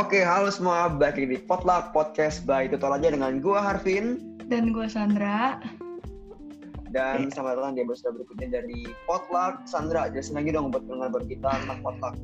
[0.00, 4.16] Oke, halo semua, balik lagi di Potluck Podcast by Tutor aja dengan gua Harvin
[4.48, 5.60] Dan gue Sandra.
[6.88, 9.68] dan selamat datang di episode berikutnya dari Potluck.
[9.68, 12.16] Sandra, jelasin lagi dong buat pendengar kita tentang Potluck.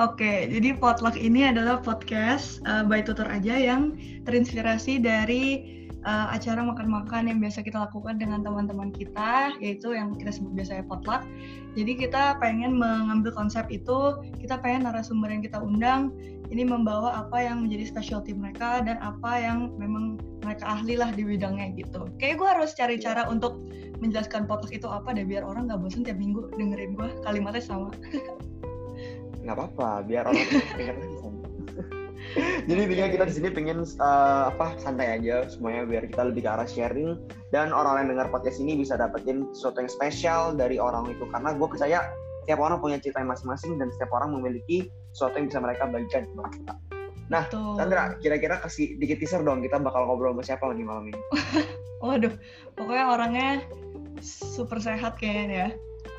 [0.00, 5.44] Oke, jadi Potluck ini adalah podcast uh, by Tutor aja yang terinspirasi dari
[6.04, 10.84] uh, acara makan-makan yang biasa kita lakukan dengan teman-teman kita, yaitu yang kita sebut biasanya
[10.88, 11.24] Potluck.
[11.76, 16.10] Jadi kita pengen mengambil konsep itu, kita pengen narasumber yang kita undang
[16.50, 21.22] ini membawa apa yang menjadi specialty mereka dan apa yang memang mereka ahli lah di
[21.22, 22.10] bidangnya gitu.
[22.18, 23.62] Kayak gue harus cari cara untuk
[24.02, 27.94] menjelaskan Potluck itu apa deh biar orang nggak bosan tiap minggu dengerin gue kalimatnya sama.
[29.46, 30.42] Nggak apa-apa, biar orang
[30.90, 31.39] lagi sama.
[32.38, 36.50] Jadi intinya kita di sini pengen uh, apa santai aja semuanya biar kita lebih ke
[36.50, 37.18] arah sharing
[37.50, 41.50] dan orang-orang yang dengar podcast ini bisa dapetin sesuatu yang spesial dari orang itu karena
[41.58, 42.06] gue percaya
[42.46, 46.50] setiap orang punya cerita masing-masing dan setiap orang memiliki sesuatu yang bisa mereka bagikan kepada
[46.54, 46.74] kita.
[47.30, 47.74] Nah, Betul.
[47.78, 51.20] Sandra, kira-kira kasih dikit teaser dong kita bakal ngobrol sama siapa nih malam ini?
[52.04, 52.34] Waduh,
[52.74, 53.48] pokoknya orangnya
[54.22, 55.68] super sehat kayaknya ya.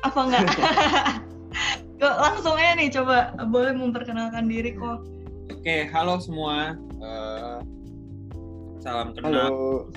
[0.04, 0.46] Apa enggak?
[2.00, 5.04] Kok langsung aja nih coba boleh memperkenalkan diri kok.
[5.52, 6.72] Oke, halo semua.
[6.96, 7.58] Eh,
[8.80, 9.52] salam kenal.
[9.52, 9.92] Halo.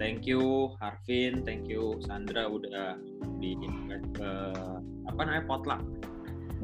[0.00, 2.96] Thank you Harvin, thank you Sandra udah
[3.36, 3.52] di
[4.16, 4.30] ke
[5.04, 5.84] apa namanya potluck.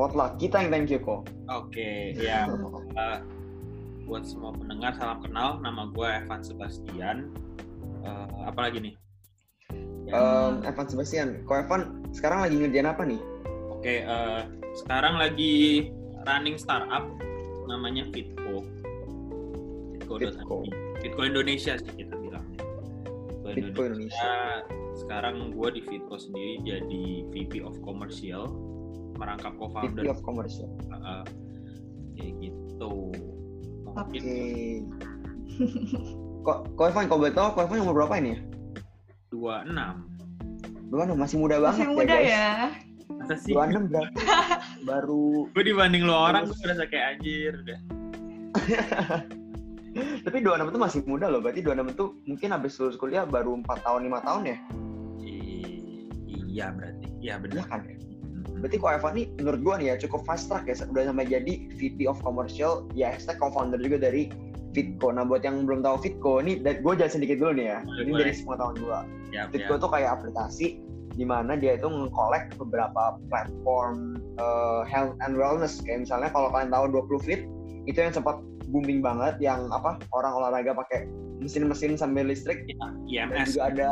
[0.00, 1.28] Potluck, kita yang thank you kok.
[1.52, 2.48] Oke, ya
[2.96, 3.18] eh,
[4.08, 5.60] buat semua pendengar salam kenal.
[5.60, 7.28] Nama gue Evan Sebastian.
[8.00, 8.94] Eh, apa lagi nih?
[10.08, 13.20] Um, Evan Sebastian, kok Evan sekarang lagi ngerjain apa nih?
[13.68, 14.42] Oke, eh,
[14.72, 15.92] sekarang lagi
[16.24, 17.04] running startup
[17.66, 18.62] namanya Fitco.
[19.94, 20.14] Fitco.
[20.18, 20.56] Fitco.
[21.02, 22.62] Fitco Indonesia sih kita bilangnya.
[23.52, 24.64] Fitco Indonesia.
[24.96, 28.48] Sekarang gue di Fitco sendiri jadi VP of Commercial,
[29.20, 30.02] merangkap VP co-founder.
[30.08, 30.70] of Commercial.
[30.88, 31.22] Uh,
[32.16, 33.12] kayak gitu.
[33.92, 34.18] Oke.
[34.18, 34.88] Mungkin
[36.46, 38.40] Kok, kok Evan, kok tau, kok Evan umur berapa ini ya?
[39.34, 40.86] 26.
[40.86, 42.30] Dua masih muda banget Masih muda guys.
[42.30, 42.50] ya.
[43.06, 43.54] Masa sih?
[43.54, 44.18] Dua enam berarti
[44.88, 45.46] baru.
[45.54, 47.78] Gue dibanding lo orang, gue udah kayak anjir udah.
[49.96, 51.40] Tapi 26 itu masih muda loh.
[51.40, 54.56] Berarti 26 itu mungkin habis lulus kuliah baru 4 tahun 5 tahun ya?
[55.24, 57.06] I- iya berarti.
[57.22, 57.64] Iya benar.
[57.70, 57.96] kan ya?
[58.56, 61.54] Berarti kok Evan nih menurut gua nih ya cukup fast track ya udah sampai jadi
[61.76, 64.32] VP of Commercial ya hashtag co-founder juga dari
[64.72, 65.08] Fitco.
[65.12, 67.78] Nah buat yang belum tahu Fitco ini gue jelasin sedikit dulu nih ya.
[67.84, 68.20] Boleh, Ini boleh.
[68.24, 68.72] dari semua tahun.
[69.32, 69.80] Siap, Fitco ya.
[69.80, 70.66] tuh kayak aplikasi
[71.16, 76.68] di mana dia itu nge-collect beberapa platform uh, health and wellness kayak misalnya kalau kalian
[76.68, 77.42] tahu 20 Fit
[77.88, 78.36] itu yang sempat
[78.68, 81.08] booming banget yang apa orang olahraga pakai
[81.40, 82.64] mesin-mesin sambil listrik
[83.08, 83.48] Iya, dan IMS.
[83.52, 83.90] juga ada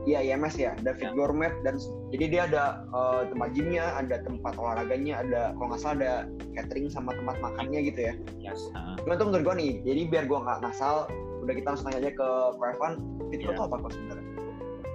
[0.00, 1.12] Iya IMS ya, ada Fit Ya.
[1.12, 1.76] Gourmet dan
[2.08, 6.12] jadi dia ada uh, tempat gymnya, ada tempat olahraganya, ada kalau nggak salah ada
[6.56, 8.14] catering sama tempat makannya gitu ya.
[8.40, 11.04] Yes, uh, Cuma tuh menurut gua nih, jadi biar gua nggak ngasal,
[11.44, 12.92] udah kita langsung tanya aja ke Ko Evan,
[13.28, 13.56] Fitco Iya.
[13.60, 14.24] tuh apa kok sebenarnya?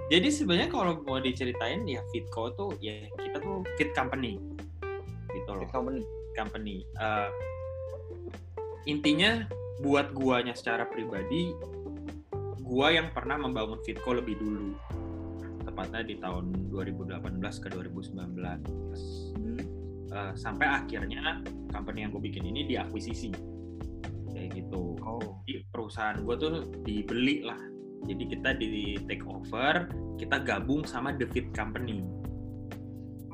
[0.06, 4.38] Jadi sebenarnya kalau mau diceritain ya Fitco tuh ya kita tuh fit company
[5.34, 6.02] gitu loh Fit Company.
[6.36, 6.76] company.
[6.84, 7.30] Eh,
[8.86, 9.44] intinya
[9.82, 11.52] buat guanya secara pribadi,
[12.60, 14.76] gua yang pernah membangun Fitco lebih dulu,
[15.64, 19.32] tepatnya di tahun 2018 ke 2019.
[19.36, 19.60] Hmm.
[20.12, 23.32] Eh, sampai akhirnya company yang gue bikin ini diakuisisi
[24.32, 24.96] kayak gitu.
[25.04, 25.44] Oh.
[25.44, 26.52] Jadi perusahaan gue tuh
[26.84, 27.58] dibeli lah.
[28.04, 29.88] Jadi kita di take over,
[30.20, 32.04] kita gabung sama The Fit Company.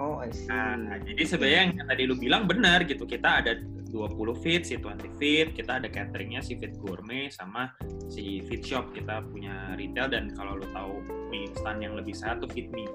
[0.00, 0.49] Oh, I see.
[0.49, 3.05] Nah, jadi sebenarnya yang tadi lu bilang benar gitu.
[3.05, 3.61] Kita ada
[3.93, 7.69] 20 fit, si 20 fit, kita ada cateringnya si Fit Gourmet sama
[8.09, 8.89] si Fit Shop.
[8.97, 12.89] Kita punya retail dan kalau lu tahu mie instan yang lebih sehat tuh Fit Me.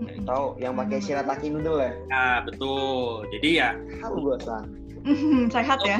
[0.00, 0.24] Mm-mm.
[0.28, 1.92] Tahu yang pakai shirataki noodle ya?
[2.08, 3.24] Nah, betul.
[3.32, 4.64] Jadi ya Tahu gua san.
[5.54, 5.98] Sehat ya.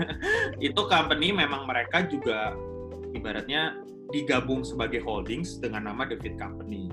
[0.68, 2.52] itu company memang mereka juga
[3.16, 3.80] ibaratnya
[4.14, 6.86] digabung sebagai holdings dengan nama The Fit Company.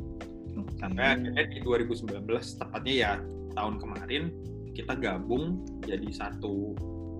[0.82, 2.28] Sampai akhirnya di 2019
[2.60, 3.12] tepatnya ya
[3.54, 4.34] tahun kemarin
[4.74, 6.74] kita gabung jadi satu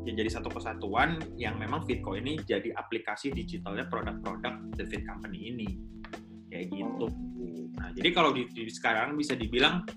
[0.04, 5.54] ya jadi satu kesatuan yang memang Fitco ini jadi aplikasi digitalnya produk-produk The Fit Company
[5.54, 5.70] ini
[6.52, 7.08] kayak gitu.
[7.80, 9.88] Nah jadi kalau di, di- sekarang bisa dibilang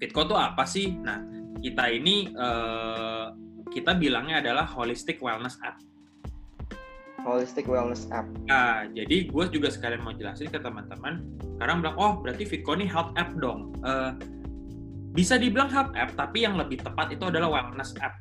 [0.00, 0.96] Fitco tuh apa sih?
[0.96, 1.20] Nah
[1.60, 3.26] kita ini eh,
[3.70, 5.76] kita bilangnya adalah holistic wellness app.
[7.26, 8.30] Holistic Wellness App.
[8.46, 11.26] Nah, jadi gue juga sekalian mau jelasin ke teman-teman.
[11.58, 13.74] Sekarang bilang, oh berarti Fitco ini health app dong.
[13.82, 14.10] Eh,
[15.10, 18.14] bisa dibilang health app, tapi yang lebih tepat itu adalah wellness app.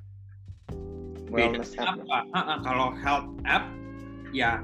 [1.29, 2.01] Wellness Bedanya App.
[2.01, 2.19] apa?
[2.33, 3.63] Ha, ha, kalau health app,
[4.33, 4.63] ya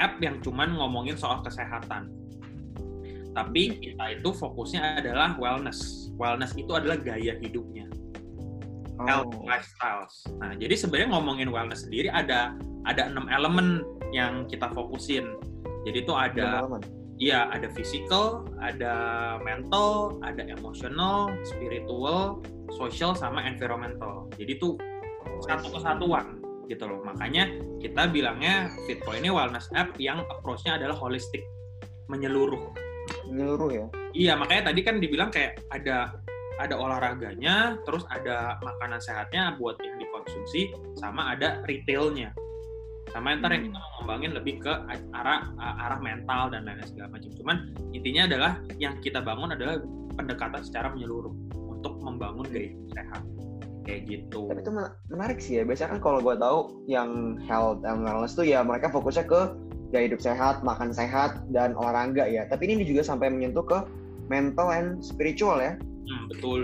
[0.00, 2.08] app yang cuman ngomongin soal kesehatan.
[3.32, 6.10] Tapi kita itu fokusnya adalah wellness.
[6.16, 7.91] Wellness itu adalah gaya hidupnya.
[9.08, 9.44] Health Oh.
[9.46, 10.14] lifestyles.
[10.38, 12.54] Nah, jadi sebenarnya ngomongin wellness sendiri ada
[12.86, 15.38] ada enam elemen yang kita fokusin.
[15.82, 16.66] Jadi itu ada
[17.18, 18.94] iya ada physical, ada
[19.42, 22.42] mental, ada emotional, spiritual,
[22.74, 24.26] social sama environmental.
[24.38, 24.74] Jadi itu
[25.42, 26.38] satu kesatuan
[26.70, 27.02] gitu loh.
[27.02, 27.50] Makanya
[27.82, 31.42] kita bilangnya Fitco ini wellness app yang approach-nya adalah holistic,
[32.06, 32.70] menyeluruh.
[33.26, 33.86] menyeluruh ya.
[34.14, 36.14] Iya, makanya tadi kan dibilang kayak ada
[36.62, 42.30] ada olahraganya, terus ada makanan sehatnya buat yang dikonsumsi, sama ada retailnya.
[43.10, 44.72] Sama ntar yang kita mau ngembangin lebih ke
[45.12, 47.30] arah arah mental dan lain-lain segala macam.
[47.36, 47.56] Cuman
[47.92, 49.84] intinya adalah yang kita bangun adalah
[50.16, 53.22] pendekatan secara menyeluruh untuk membangun gaya hidup sehat.
[53.82, 54.46] Kayak gitu.
[54.48, 55.62] Tapi itu men- menarik sih ya.
[55.66, 59.40] Biasanya kan kalau gue tahu yang health and wellness tuh ya mereka fokusnya ke
[59.92, 62.48] gaya hidup sehat, makan sehat, dan olahraga ya.
[62.48, 63.78] Tapi ini juga sampai menyentuh ke
[64.32, 65.76] mental and spiritual ya.
[66.06, 66.62] Hmm, betul.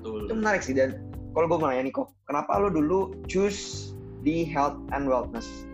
[0.00, 0.20] Betul.
[0.28, 0.74] Itu menarik sih.
[0.74, 0.98] Dan
[1.34, 3.92] kalau gue mau nanya nih kok, kenapa lo dulu choose
[4.22, 5.66] di health and wellness?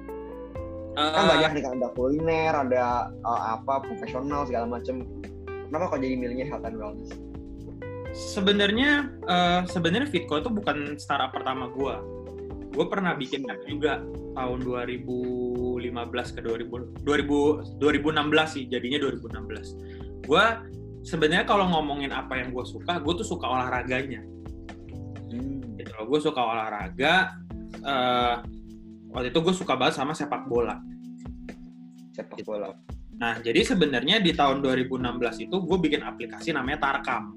[0.96, 5.04] Kan Eh, banyak nih kan ada kuliner, ada uh, apa profesional segala macem.
[5.68, 7.12] Kenapa kok jadi milihnya health and wellness?
[8.16, 12.00] sebenarnya eh, sebenarnya Fitco itu bukan startup pertama gua.
[12.72, 14.04] Gue pernah bikin app juga
[14.36, 20.24] tahun 2015 ke 2000 2000 2016 sih jadinya 2016.
[20.28, 20.64] Gua
[21.06, 24.26] sebenarnya kalau ngomongin apa yang gue suka, gue tuh suka olahraganya.
[25.30, 25.62] Hmm.
[25.78, 26.04] Gitu loh.
[26.10, 27.14] Gue suka olahraga.
[27.76, 28.34] eh,
[29.12, 30.80] waktu itu gue suka banget sama sepak bola.
[32.10, 32.74] Sepak bola.
[33.16, 37.36] Nah, jadi sebenarnya di tahun 2016 itu gue bikin aplikasi namanya Tarkam.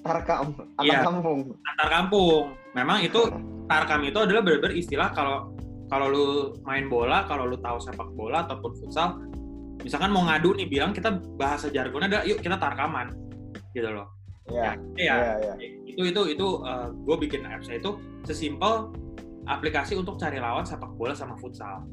[0.00, 1.00] Tarkam, anak Iya.
[1.04, 1.40] kampung.
[1.62, 2.44] Antar kampung.
[2.72, 3.20] Memang itu
[3.68, 5.52] Tarkam itu adalah benar-benar istilah kalau
[5.86, 6.26] kalau lu
[6.64, 9.20] main bola, kalau lu tahu sepak bola ataupun futsal,
[9.80, 13.12] misalkan mau ngadu nih bilang kita bahasa jargonnya adalah yuk kita tarkaman
[13.72, 14.08] gitu loh.
[14.50, 15.54] Ya, Ya, ya, ya.
[15.86, 16.46] itu itu itu
[17.00, 17.94] gue bikin apps itu
[18.24, 18.90] sesimpel
[19.46, 21.86] aplikasi untuk cari lawan sepak bola sama futsal.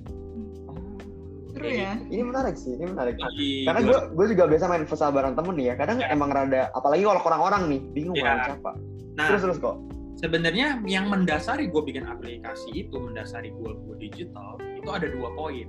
[1.47, 1.97] Seru ya.
[2.01, 3.17] Ini menarik sih, ini menarik.
[3.17, 5.75] Jadi, Karena gua- gue gue juga biasa main futsal bareng temen nih ya.
[5.75, 6.07] Kadang Ya.
[6.09, 8.25] emang rada, apalagi kalau orang-orang nih, bingung Ya.
[8.25, 8.71] lawan siapa.
[9.17, 9.75] nah Terus terus kok.
[10.15, 15.65] sebenarnya yang mendasari gue bikin aplikasi itu, mendasari gue gue digital itu ada dua poin.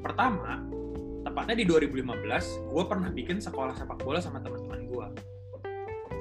[0.00, 0.64] Pertama,
[1.22, 5.06] tepatnya di 2015, gue pernah bikin sekolah sepak bola sama teman-teman gue.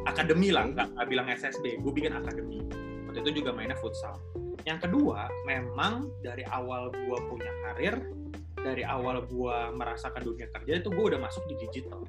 [0.06, 2.62] Akademi lah, nggak nggak bilang SSB, gue bikin akademi.
[3.10, 4.18] Waktu itu juga mainnya futsal.
[4.66, 7.98] Yang kedua, memang dari awal gue punya karir,
[8.62, 12.06] dari awal gue merasakan dunia kerja itu gue udah masuk di digital.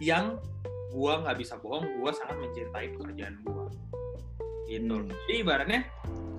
[0.00, 0.40] Yang
[0.90, 3.64] gue nggak bisa bohong, gue sangat mencintai pekerjaan gue.
[4.70, 4.94] Gitu.
[4.96, 5.10] Hmm.
[5.10, 5.80] Jadi ibaratnya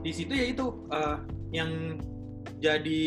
[0.01, 1.17] di situ ya itu eh,
[1.53, 1.99] yang
[2.57, 3.03] jadi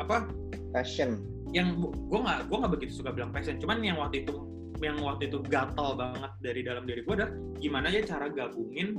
[0.00, 0.28] apa
[0.70, 1.29] Passion.
[1.50, 4.34] Yang gue nggak gue nggak begitu suka bilang passion cuman yang waktu itu
[4.80, 8.96] yang waktu itu gatal banget dari dalam diri gue adalah gimana ya cara gabungin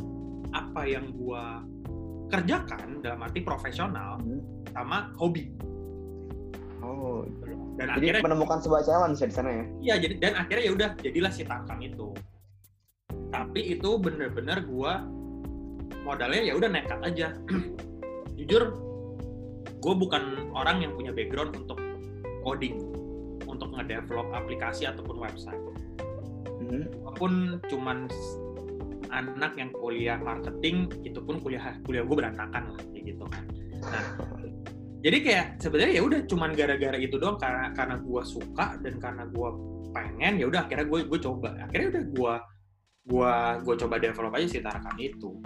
[0.51, 1.44] apa yang gue
[2.27, 4.39] kerjakan dalam arti profesional Hmm.
[4.71, 5.51] sama hobi
[6.81, 7.21] Oh,
[7.77, 9.65] dan jadi akhirnya menemukan sebuah challenge ya di sana ya.
[9.80, 12.09] iya jadi dan akhirnya ya udah jadilah si Tarkam itu
[13.30, 14.94] tapi itu bener-bener gue
[16.01, 17.27] modalnya ya udah nekat aja
[18.38, 18.74] jujur
[19.77, 21.77] gue bukan orang yang punya background untuk
[22.42, 22.78] coding
[23.46, 25.60] untuk ngedevelop aplikasi ataupun website.
[26.62, 26.88] Hmm.
[27.04, 28.08] walaupun cuman
[29.12, 33.44] anak yang kuliah marketing itu pun kuliah kuliah gue berantakan lah kayak gitu kan.
[33.82, 34.06] Nah
[35.06, 39.24] jadi kayak sebenarnya ya udah cuman gara-gara itu doang karena karena gue suka dan karena
[39.27, 39.50] gue
[39.92, 41.50] pengen ya udah akhirnya gue gue coba.
[41.60, 42.34] Akhirnya udah gue
[43.01, 43.34] gue
[43.68, 45.42] gue coba develop aja si Tarkam itu.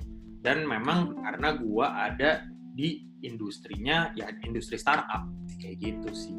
[0.46, 5.25] Dan memang karena gue ada di industrinya ya industri startup
[5.58, 6.36] kayak gitu sih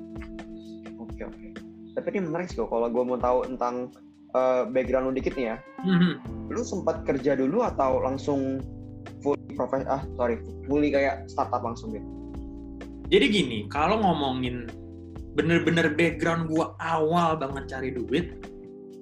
[1.16, 1.46] Oke oke.
[1.96, 2.60] Tapi ini menarik sih.
[2.60, 3.88] Kalau gue mau tahu tentang
[4.36, 5.56] uh, background lu dikit nih ya.
[5.80, 6.12] Mhm.
[6.52, 8.60] Lu sempat kerja dulu atau langsung
[9.24, 10.36] full profes ah sorry
[10.68, 12.04] fully kayak startup langsung gitu?
[13.08, 14.68] Jadi gini, kalau ngomongin
[15.32, 18.44] bener-bener background gua awal banget cari duit,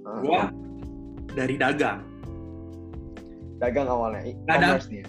[0.05, 0.41] Ah, gua
[1.35, 2.05] dari dagang.
[3.59, 4.29] dagang awalnya.
[4.45, 4.77] Dagang.
[4.77, 5.03] E-commerce nih.
[5.03, 5.07] ya?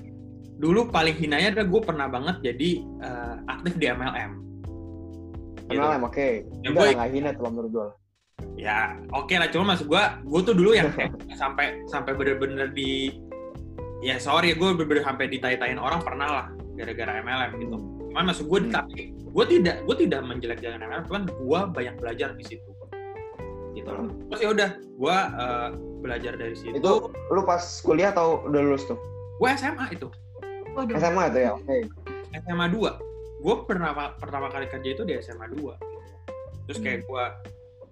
[0.55, 2.69] Dulu paling hinanya adalah gue pernah banget jadi
[3.03, 4.31] eh, aktif di MLM.
[5.65, 5.81] Gitu.
[5.81, 6.27] MLM oke.
[6.61, 7.87] Ya, Enggak gua- nggak hina tuh menurut gue.
[8.55, 8.79] Ya,
[9.11, 9.47] oke lah.
[9.49, 10.91] Cuma maksud gua, gue tuh dulu yang
[11.41, 13.15] sampai sampai bener-bener di
[13.99, 16.45] ya sorry gue bener-bener sampai ditai-tain orang pernah lah
[16.75, 17.75] gara-gara MLM gitu.
[18.11, 18.71] Cuman maksud gue Hmm.
[18.71, 22.69] tapi gue tidak gue tidak menjelek-jelekan MLM, cuman gue banyak belajar di situ.
[23.73, 24.07] Gitu loh.
[24.31, 25.69] Terus ya udah, gue eh,
[25.99, 26.75] belajar dari situ.
[26.75, 28.95] Itu lu pas kuliah atau udah lulus tuh?
[29.35, 30.07] Gue SMA itu,
[30.71, 30.95] Waduh.
[30.95, 31.51] SMA itu ya.
[31.51, 31.77] Oke.
[32.37, 33.14] SMA 2.
[33.45, 36.65] Gue pernah pertama kali kerja itu di SMA 2.
[36.65, 37.25] Terus kayak gue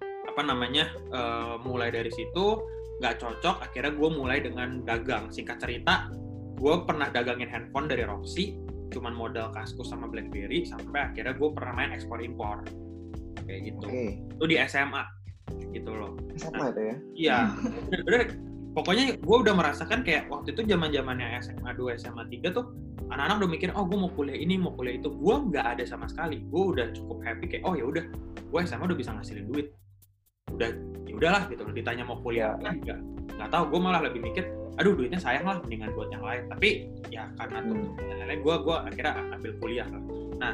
[0.02, 2.58] apa namanya eh, mulai dari situ
[2.98, 5.30] nggak cocok akhirnya gue mulai dengan dagang.
[5.30, 6.10] Singkat cerita
[6.58, 8.58] gue pernah dagangin handphone dari Roxy
[8.90, 12.66] cuman modal kaskus sama BlackBerry sampai akhirnya gue pernah main ekspor impor.
[13.46, 13.86] Kayak gitu.
[13.86, 14.06] Oke.
[14.18, 15.02] itu di SMA
[15.70, 16.18] gitu loh.
[16.34, 16.96] Sama itu ya.
[17.14, 17.38] iya.
[17.90, 18.34] Bener-bener
[18.74, 22.74] pokoknya gue udah merasakan kayak waktu itu zaman zamannya SMA 2 SMA 3 tuh
[23.14, 25.08] anak-anak udah mikir oh gue mau kuliah ini mau kuliah itu.
[25.14, 26.42] Gue nggak ada sama sekali.
[26.50, 28.04] Gue udah cukup happy kayak oh ya udah
[28.34, 29.70] gue SMA udah bisa ngasilin duit.
[30.50, 30.70] Udah
[31.06, 31.62] ya udahlah gitu.
[31.70, 33.00] Ditanya mau kuliah apa nggak
[33.38, 34.44] nggak tahu gue malah lebih mikir
[34.74, 36.42] aduh duitnya sayang lah mendingan buat yang lain.
[36.50, 36.68] Tapi
[37.14, 38.26] ya karena tuh Hmm.
[38.26, 40.02] lain gue gue akhirnya ambil kuliah lah.
[40.42, 40.52] Nah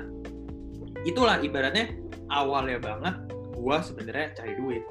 [1.09, 1.97] itulah ibaratnya
[2.29, 3.15] awalnya banget
[3.57, 4.85] gue sebenarnya cari duit.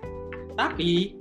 [0.57, 1.15] Tapi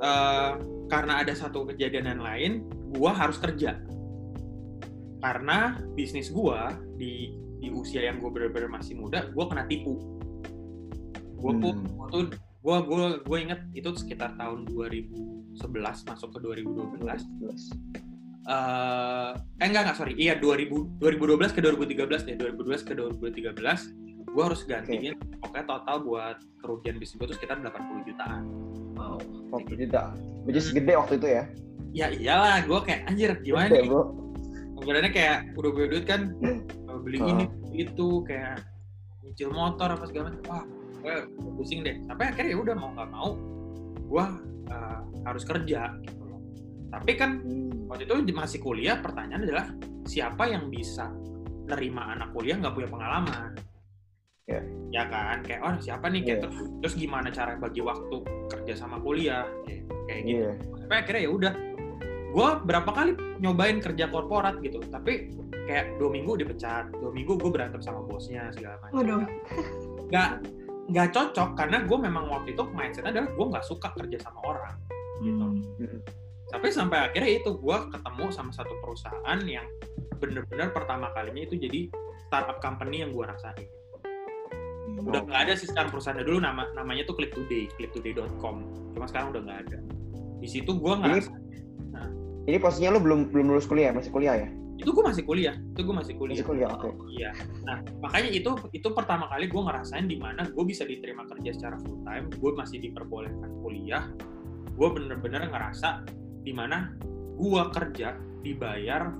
[0.00, 0.52] eh,
[0.88, 2.52] karena ada satu kejadian yang lain
[2.92, 3.80] gue harus kerja
[5.22, 5.58] karena
[5.94, 6.58] bisnis gue
[6.98, 7.12] di
[7.56, 9.94] di usia yang gue bener-bener masih muda gue kena tipu
[11.38, 11.98] gue pun Hmm.
[11.98, 12.18] waktu
[12.62, 15.54] gue gue gue inget itu sekitar tahun 2011
[16.06, 17.02] masuk ke 2012
[18.42, 23.54] eh eh enggak enggak sorry iya 2000 2012 ke 2013 deh 2012 ke 2013
[24.26, 27.70] gue harus gantiin pokoknya total buat kerugian bisnis gue tuh sekitar 80
[28.04, 28.42] jutaan
[28.92, 29.16] Wow.
[29.48, 30.12] Waktu juta.
[30.44, 31.48] Which is gede waktu itu ya.
[31.90, 34.02] ya iyalah gue kayak anjir gimana Gede, nih bro.
[34.82, 36.20] Sebenarnya kayak udah punya duit kan
[37.02, 37.26] beli Ah.
[37.38, 37.44] ini
[37.82, 38.62] itu kayak
[39.22, 40.64] nyicil motor apa segala macam wah
[41.02, 43.30] gue pusing deh sampai akhirnya ya udah mau nggak mau
[44.02, 44.24] gue
[44.68, 46.40] eh, harus kerja gitu loh
[46.90, 47.88] tapi kan Hmm.
[47.90, 49.66] waktu itu masih kuliah pertanyaan adalah
[50.04, 51.10] siapa yang bisa
[51.64, 53.50] nerima anak kuliah nggak punya pengalaman
[54.42, 54.58] Ya.
[54.90, 56.42] ya kan kayak oh siapa nih kayak Iya.
[56.44, 58.16] terus, terus gimana cara bagi waktu
[58.50, 60.52] kerja sama kuliah kayak, kayak gitu Iya.
[60.76, 61.52] sampai akhirnya ya udah
[62.32, 63.12] gue berapa kali
[63.44, 65.36] nyobain kerja korporat gitu tapi
[65.68, 69.28] kayak dua minggu dipecat dua minggu gue berantem sama bosnya segala macam.
[70.08, 70.30] Nggak
[70.90, 74.74] nggak cocok karena gue memang waktu itu mindset adalah gue nggak suka kerja sama orang
[75.22, 75.44] gitu.
[75.78, 76.00] Hmm.
[76.50, 79.64] tapi sampai akhirnya itu gue ketemu sama satu perusahaan yang
[80.18, 81.88] bener-bener pertama kalinya itu jadi
[82.28, 83.64] startup company yang gue rasain.
[85.00, 88.56] Udah nggak ada sih sekarang perusahaannya dulu nama namanya tuh Click Today clicktoday.com
[88.92, 89.78] cuma sekarang udah nggak ada.
[90.42, 91.32] Di situ gue ngerasa
[92.42, 94.48] Ini posisinya lu belum belum lulus kuliah, masih kuliah ya?
[94.72, 96.90] itu gue masih kuliah itu gue masih kuliah Masih kuliah, oke.
[97.06, 97.30] iya
[97.62, 101.78] nah makanya itu itu pertama kali gue ngerasain di mana gue bisa diterima kerja secara
[101.78, 104.10] full time gue masih diperbolehkan kuliah
[104.74, 106.02] gue bener-bener ngerasa
[106.42, 106.98] di mana
[107.38, 109.14] gue kerja dibayar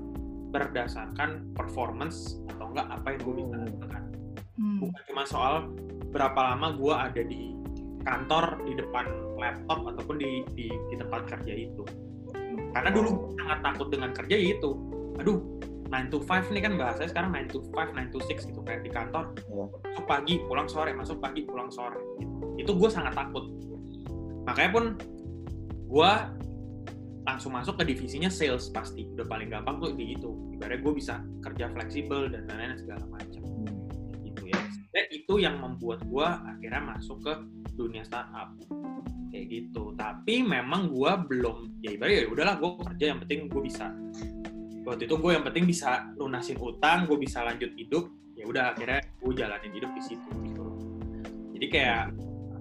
[0.51, 3.63] berdasarkan performance atau enggak apa yang gue bisa Hmm.
[3.63, 4.03] lakukan
[4.53, 4.79] Hmm.
[4.83, 5.55] bukan cuma soal
[6.11, 7.55] berapa lama gue ada di
[8.03, 9.07] kantor di depan
[9.39, 11.87] laptop ataupun di di, di tempat kerja itu
[12.73, 14.71] karena dulu sangat takut dengan kerja ya itu.
[15.21, 15.39] Aduh
[15.93, 18.81] 9 to 5 nih kan bahasanya sekarang 9 to 5, 9 to 6 gitu kayak
[18.81, 19.25] di kantor.
[19.45, 19.65] Iya.
[19.93, 22.35] masuk pagi pulang sore masuk pagi pulang sore gitu.
[22.57, 23.45] itu gue sangat takut.
[24.49, 24.85] Makanya pun
[25.93, 26.13] gue
[27.23, 29.05] langsung masuk ke divisinya sales pasti.
[29.13, 30.33] Udah paling gampang tuh di itu.
[30.57, 31.15] Ibaratnya gue bisa
[31.45, 33.42] kerja fleksibel dan lain-lain segala macam
[34.53, 37.33] ya Sebenarnya itu yang membuat gue akhirnya masuk ke
[37.73, 38.53] dunia startup.
[39.33, 39.97] Kayak gitu.
[39.97, 43.89] Tapi memang gue belum ya ibaratnya ya udahlah gue kerja yang penting gue bisa.
[44.85, 48.05] Waktu itu gue yang penting bisa lunasin utang gue bisa lanjut hidup
[48.37, 50.65] ya udah akhirnya gue jalanin hidup di situ gitu.
[51.57, 52.13] Jadi kayak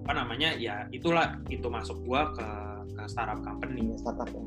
[0.02, 2.48] apa namanya ya itulah itu masuk gue ke
[2.96, 3.84] ke startup company.
[3.84, 4.40] Ini startup ya.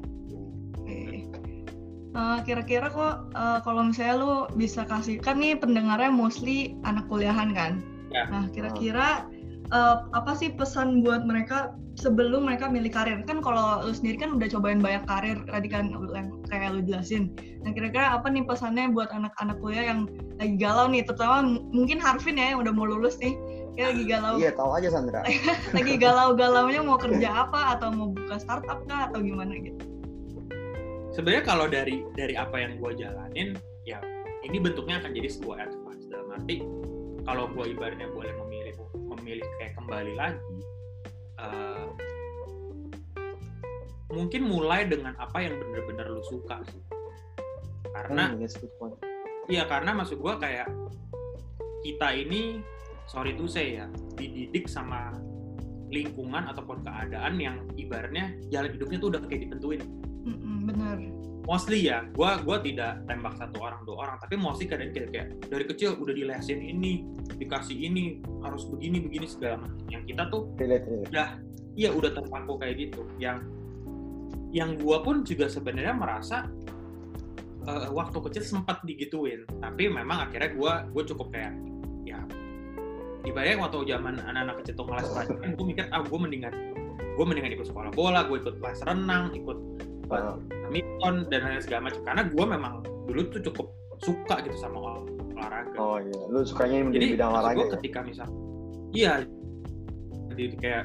[2.16, 7.52] Eh, kira-kira kok eh, kalau misalnya lu bisa kasih kan nih pendengarnya mostly anak kuliahan
[7.52, 7.84] kan.
[8.08, 8.24] Ya.
[8.32, 9.28] Nah kira-kira
[9.68, 13.20] eh, apa sih pesan buat mereka sebelum mereka milih karir?
[13.28, 17.36] Kan kalau lu sendiri kan udah cobain banyak karir tadi kan yang kayak lu jelasin.
[17.68, 20.08] Nah kira-kira apa nih pesannya buat anak-anak kuliah yang
[20.40, 23.36] lagi galau nih, terutama mungkin Harvin ya yang udah mau lulus nih,
[23.76, 25.24] ya lagi galau, Iya, tahu aja Sandra.
[25.76, 29.95] lagi galau-galaunya mau kerja apa atau mau buka startup kah atau gimana gitu?
[31.16, 33.56] Sebenarnya kalau dari dari apa yang gue jalanin
[33.88, 34.04] ya
[34.44, 36.62] ini bentuknya akan jadi sebuah advice dalam arti
[37.24, 38.76] kalau gue ibaratnya boleh memilih
[39.16, 40.58] memilih kayak kembali lagi
[41.40, 41.88] eh,
[44.12, 46.84] mungkin mulai dengan apa yang benar-benar lu suka sih
[47.96, 49.16] karena Hmm.
[49.46, 50.68] Iya karena maksud gue kayak
[51.86, 52.66] kita ini
[53.06, 53.86] sorry to say ya
[54.18, 55.14] dididik sama
[55.94, 59.82] lingkungan ataupun keadaan yang ibaratnya jalan hidupnya tuh udah kayak ditentuin.
[60.26, 60.98] Mm-mm, bener.
[61.46, 65.28] Mostly ya, gue gua tidak tembak satu orang dua orang, tapi mostly kadang kayak, kayak
[65.46, 67.06] dari kecil udah dilesin ini,
[67.38, 69.86] dikasih ini harus begini begini segala macam.
[69.94, 71.10] Yang kita tuh Relate, relate.
[71.14, 71.28] udah
[71.76, 73.44] iya udah terpaku kayak gitu yang
[74.56, 76.48] yang gua pun juga sebenarnya merasa
[77.68, 81.52] eh, waktu kecil sempat digituin tapi memang akhirnya gua gue cukup kayak
[82.08, 82.24] ya
[83.28, 86.54] ibaratnya waktu zaman anak-anak kecil tuh ngeles pelajaran gue mikir ah gue mendingan
[87.16, 89.58] gue mendingan ikut sekolah bola gue ikut kelas renang ikut
[90.08, 92.02] Ah, badminton dan lain segala macam.
[92.04, 92.74] Karena gue memang
[93.06, 93.68] dulu tuh cukup
[94.02, 95.78] suka gitu sama ol- olahraga.
[95.78, 97.74] Oh iya, lu sukanya di jadi bidang olahraga gue ya?
[97.80, 98.28] ketika misal
[98.92, 99.14] iya.
[100.32, 100.84] Jadi kayak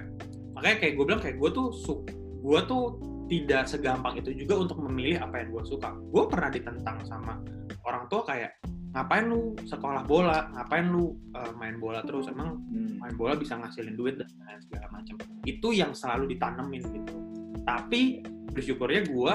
[0.54, 1.94] makanya kayak gue bilang kayak gue tuh su
[2.40, 2.82] gue tuh
[3.26, 5.94] tidak segampang itu juga untuk memilih apa yang gue suka.
[6.10, 7.38] Gue pernah ditentang sama
[7.86, 8.58] orang tua kayak
[8.90, 10.50] ngapain lu sekolah bola?
[10.50, 12.26] Ngapain lu uh, main bola terus?
[12.26, 12.98] Emang Hmm.
[12.98, 15.14] main bola bisa ngasilin duit dan lain segala macam.
[15.46, 17.14] Itu yang selalu ditanemin gitu
[17.64, 19.35] tapi bersyukurnya gue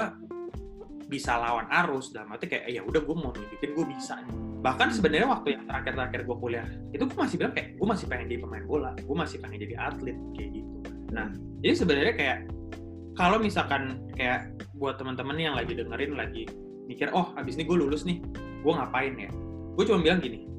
[1.05, 4.19] bisa lawan arus dalam arti kayak ya udah gue mau nunjukin gue bisa.
[4.25, 8.05] Nih bahkan sebenarnya waktu yang terakhir-terakhir gue kuliah itu gue masih bilang kayak gue masih
[8.09, 10.73] pengen jadi pemain bola gue masih pengen jadi atlet kayak gitu.
[11.13, 11.29] Nah
[11.61, 12.37] jadi sebenarnya kayak
[13.13, 16.49] kalau misalkan kayak buat teman-teman yang lagi dengerin lagi
[16.89, 18.25] mikir oh abis ini gue lulus nih
[18.65, 19.29] gue ngapain ya?
[19.77, 20.49] Gue cuma bilang gini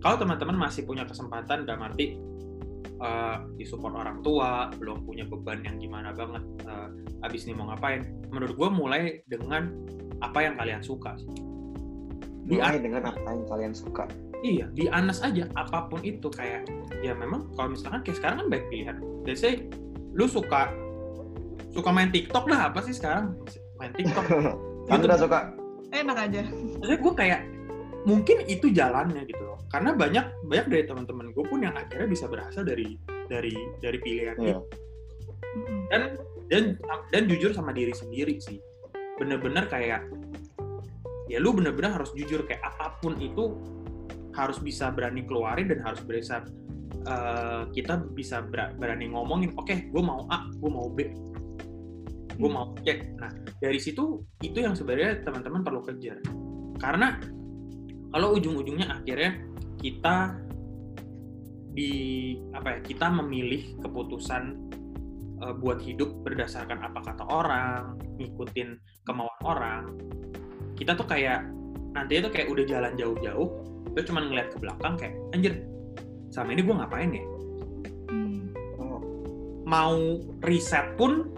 [0.00, 2.16] kalau teman-teman masih punya kesempatan dalam arti
[3.02, 6.88] uh, disupport orang tua belum punya beban yang gimana banget uh,
[7.26, 9.74] abis ini mau ngapain menurut gue mulai dengan
[10.22, 11.18] apa yang kalian suka
[12.42, 14.04] di Mulai dengan apa yang kalian suka.
[14.42, 16.66] Iya, di Anas aja apa pun itu kayak
[16.98, 18.98] ya memang kalau misalkan kayak sekarang kan baik pilihan.
[19.22, 19.70] Let's say
[20.10, 20.74] lu suka
[21.70, 23.38] suka main TikTok lah apa sih sekarang
[23.78, 24.26] main TikTok.
[24.90, 25.54] Sandra suka.
[25.94, 26.42] Enak aja.
[26.50, 27.40] Maksudnya gue kayak
[28.02, 29.58] mungkin itu jalannya gitu loh.
[29.70, 32.98] Karena banyak banyak dari teman-teman gue pun yang akhirnya bisa berhasil dari
[33.30, 34.58] dari dari pilihan Iya.
[34.58, 34.60] itu.
[35.92, 36.02] Dan
[36.50, 36.62] dan
[37.12, 38.58] dan jujur sama diri sendiri sih.
[39.20, 40.08] Bener-bener kayak
[41.30, 43.56] ya lu bener-bener harus jujur kayak apa pun itu
[44.36, 46.44] harus bisa berani keluarin dan harus bisa
[47.08, 51.08] eh, kita bisa ber- berani ngomongin oke gue mau A gue mau B
[52.36, 56.20] gue mau C nah dari situ itu yang sebenarnya teman-teman perlu kejar
[56.80, 57.16] karena
[58.12, 59.40] kalau ujung-ujungnya akhirnya
[59.80, 60.36] kita
[61.72, 61.92] di
[62.52, 64.60] apa ya kita memilih keputusan
[65.40, 68.76] eh, buat hidup berdasarkan apa kata orang ngikutin
[69.08, 69.82] kemauan orang
[70.76, 71.48] kita tuh kayak
[71.96, 73.48] nantinya tuh kayak udah jalan jauh-jauh
[73.92, 75.54] kita cuma ngeliat ke belakang kayak anjir
[76.32, 77.24] sama ini gue ngapain ya?
[78.08, 78.48] Hmm.
[78.80, 79.00] Oh,
[79.68, 80.16] mau
[80.48, 81.28] riset pun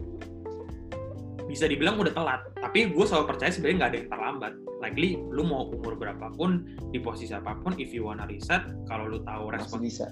[1.50, 4.52] bisa dibilang udah telat tapi gue selalu percaya sebenarnya nggak ada yang terlambat
[4.84, 9.24] likely lu mau umur berapapun di posisi apa pun if you wanna riset kalau lu
[9.24, 10.04] tahu masih respon bisa.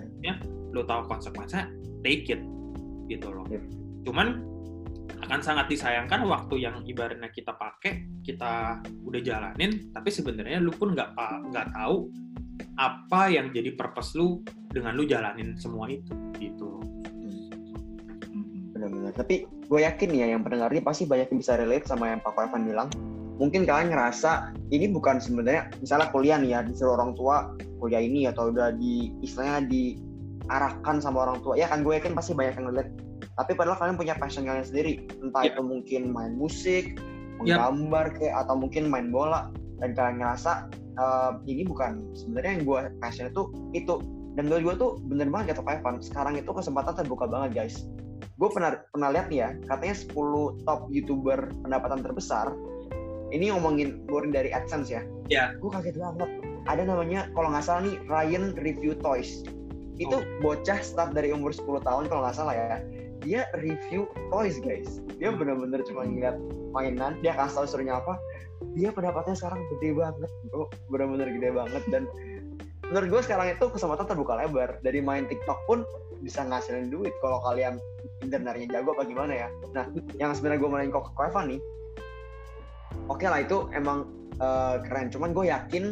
[0.72, 1.68] lu tahu konsekuensinya
[2.00, 2.40] take it
[3.12, 3.62] gitu loh Yep.
[4.08, 4.40] cuman
[5.28, 10.96] akan sangat disayangkan waktu yang ibaratnya kita pakai kita udah jalanin tapi sebenarnya lu pun
[10.96, 11.12] nggak
[11.52, 12.08] nggak tahu
[12.80, 14.40] apa yang jadi purpose lu
[14.72, 16.80] dengan lu jalanin semua itu gitu
[18.32, 18.72] Hmm.
[18.74, 19.12] Benar-benar.
[19.14, 22.35] Tapi gue yakin ya yang pendengar ini pasti banyak yang bisa relate sama yang Pak
[22.35, 22.88] Evan bilang.
[23.40, 28.29] Mungkin kalian ngerasa ini bukan sebenarnya misalnya kuliah nih ya disuruh orang tua kuliah ini
[28.29, 31.57] atau udah di istilahnya diarahkan sama orang tua.
[31.59, 32.92] Ya kan gue yakin pasti banyak yang relate.
[33.33, 35.09] Tapi padahal kalian punya passion kalian sendiri.
[35.25, 35.57] Entah Ya.
[35.57, 37.01] itu mungkin main musik,
[37.42, 37.59] Ya.
[37.59, 39.51] menggambar kayak atau mungkin main bola
[39.83, 43.42] dan kalian ngerasa "Eh, ini bukan sebenarnya yang gue passion itu
[43.73, 43.99] itu
[44.37, 47.88] dan menurut gue tuh bener banget kata Pak Evan sekarang itu kesempatan terbuka banget guys
[48.37, 52.53] gue pernah pernah lihat nih ya katanya 10 top youtuber pendapatan terbesar
[53.33, 55.03] ini ngomongin boring dari AdSense ya?
[55.33, 55.57] Ya.
[55.57, 56.31] gue kaget banget.
[56.68, 59.42] Ada namanya kalau nggak salah nih Ryan Review Toys.
[59.97, 62.79] Itu bocah start dari umur 10 tahun kalau nggak salah ya.
[63.23, 64.99] Dia review toys guys.
[65.23, 66.35] Dia bener-bener cuma ngeliat
[66.75, 67.23] mainan.
[67.23, 68.18] Dia kasih tau suruhnya apa?
[68.75, 70.66] Dia pendapatannya sekarang gede banget bro.
[70.90, 71.83] Bener-bener gede banget.
[71.87, 72.11] Dan
[72.90, 74.83] menurut gue sekarang itu kesempatan terbuka lebar.
[74.83, 75.87] Dari main TikTok pun
[76.18, 77.79] bisa ngasilin duit kalau kalian
[78.27, 79.49] internetnya jago apa gimana ya.
[79.71, 79.87] Nah
[80.18, 81.61] yang sebenarnya gue main kok ke Evan nih
[83.09, 84.09] oke lah itu emang
[84.40, 85.85] eh, keren cuman gue yakin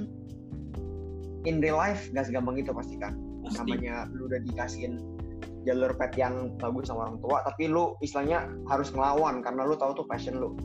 [1.49, 3.65] in real life gak segampang itu pasti kan Pasti.
[3.65, 5.01] namanya lu udah dikasihin
[5.65, 9.93] jalur pet yang bagus sama orang tua tapi lu istilahnya harus ngelawan karena lu tahu
[9.97, 10.57] tuh passion lu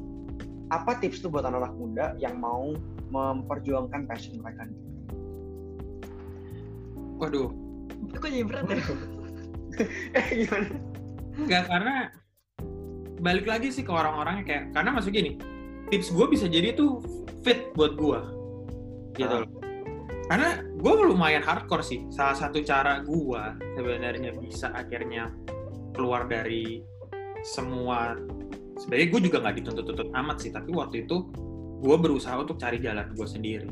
[0.71, 2.73] apa tips tuh buat anak-anak muda yang mau
[3.13, 4.79] memperjuangkan passion mereka nih?
[7.21, 7.51] waduh
[8.15, 8.79] Kok jadi berat ya?
[10.19, 10.67] eh gimana
[11.35, 11.95] nggak karena
[13.19, 15.35] balik lagi sih ke orang-orangnya kayak karena masuk gini
[15.91, 17.01] tips gue bisa jadi tuh
[17.45, 18.19] fit buat gue
[19.15, 19.35] gitu.
[19.35, 19.45] Ah.
[19.45, 19.65] loh
[20.25, 22.01] karena gue lumayan hardcore sih.
[22.09, 23.43] Salah satu cara gue
[23.77, 25.29] sebenarnya bisa akhirnya
[25.93, 26.81] keluar dari
[27.45, 28.17] semua
[28.81, 31.29] sebenarnya gue juga nggak dituntut-tuntut amat sih tapi waktu itu
[31.85, 33.69] gue berusaha untuk cari jalan gue sendiri.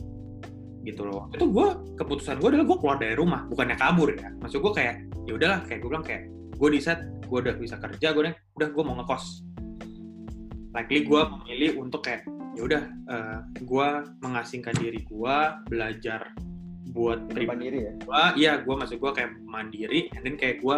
[0.86, 1.26] Gitu loh.
[1.34, 4.30] Itu gue keputusan gue adalah gue keluar dari rumah bukannya kabur ya.
[4.38, 4.96] Maksud gue kayak
[5.26, 8.70] ya udahlah kayak gue bilang kayak gue di set gue udah bisa kerja gue udah
[8.70, 9.42] gue mau ngekos
[10.74, 13.88] likely gue memilih untuk kayak ya udah eh, gue
[14.22, 15.38] mengasingkan diri gue
[15.70, 16.34] belajar
[16.94, 17.94] buat pribadi ya?
[17.98, 20.78] gue iya gue maksud gue kayak mandiri and then kayak gue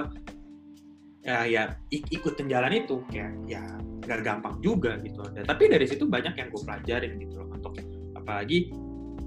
[1.25, 3.63] ya ya ik- ikutin jalan itu kayak ya
[4.05, 5.25] nggak gampang juga gitu.
[5.33, 7.73] Dan- tapi dari situ banyak yang gue pelajarin gitu loh untuk
[8.13, 8.69] apalagi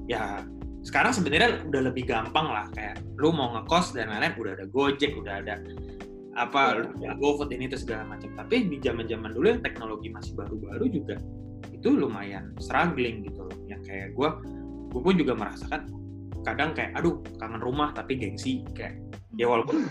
[0.07, 0.47] ya
[0.87, 5.13] sekarang sebenarnya udah lebih gampang lah kayak lu mau ngekos dan lain-lain udah ada Gojek
[5.19, 5.55] udah ada
[6.39, 7.13] apa ya.
[7.19, 11.17] GoFood ini itu segala macam tapi di zaman zaman dulu yang teknologi masih baru-baru juga
[11.75, 14.29] itu lumayan struggling gitu loh yang kayak gue
[14.95, 15.91] gue pun juga merasakan
[16.47, 18.97] kadang kayak aduh kangen rumah tapi gengsi kayak
[19.37, 19.85] ya walaupun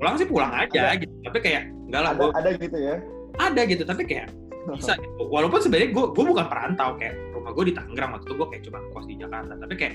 [0.00, 1.00] pulang sih pulang aja ada.
[1.02, 2.96] gitu tapi kayak enggak lah ada, gua, ada gitu ya
[3.36, 4.28] ada gitu tapi kayak
[4.76, 5.22] bisa gitu.
[5.28, 8.62] walaupun sebenarnya gue gue bukan perantau kayak rumah gue di Tangerang waktu itu gue kayak
[8.68, 9.94] cuma kos di Jakarta tapi kayak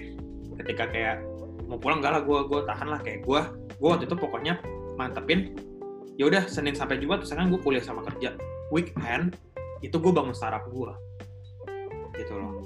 [0.63, 1.15] ketika kayak
[1.65, 3.41] mau pulang enggak lah gue gue tahan lah kayak gue
[3.81, 4.53] gue waktu itu pokoknya
[4.95, 5.57] mantepin
[6.15, 8.35] ya udah Senin sampai Jumat terus kan gue kuliah sama kerja.
[8.71, 9.35] Weekend
[9.83, 10.91] itu gue bangun startup gue
[12.15, 12.63] gitu loh.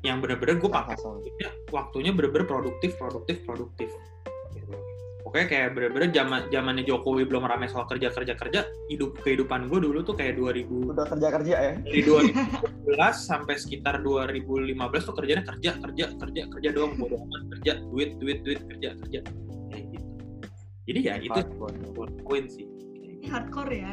[0.00, 3.90] Yang bener-bener gue pakai waktunya, waktunya bener-bener produktif produktif produktif.
[4.56, 4.72] Gitu.
[5.28, 9.84] Oke kayak bener-bener zaman zamannya Jokowi belum ramai soal kerja kerja kerja hidup kehidupan gue
[9.84, 11.72] dulu tuh kayak 2000 udah kerja kerja ya?
[11.84, 14.72] dari 2011 sampai sekitar 2015
[15.04, 16.96] tuh kerjanya kerja kerja kerja kerja doang.
[16.96, 19.20] Bodo amat kerja duit duit duit kerja kerja
[20.88, 21.40] jadi ya itu
[22.24, 22.64] poin sih.
[22.96, 23.92] Ini hardcore ya.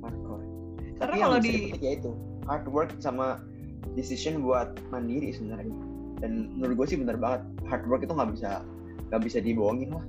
[0.00, 0.44] Hardcore.
[0.96, 2.16] Karena kalau di ya itu
[2.48, 3.44] hard work sama
[3.92, 5.76] decision buat mandiri sebenarnya.
[6.24, 8.64] Dan menurut gue sih bener banget hard work itu nggak bisa
[9.12, 10.04] nggak bisa dibohongin lah.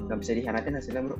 [0.00, 1.18] Nggak bisa dikhianatin hasilnya bro.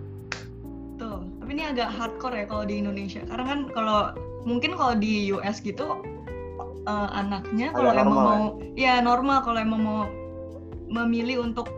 [0.96, 3.20] Tuh tapi ini agak hardcore ya kalau di Indonesia.
[3.28, 4.00] Karena kan kalau
[4.48, 6.00] mungkin kalau di US gitu
[6.88, 10.02] uh, anaknya kalau emang mau ya, ya normal kalau emang mau
[10.88, 11.68] memilih untuk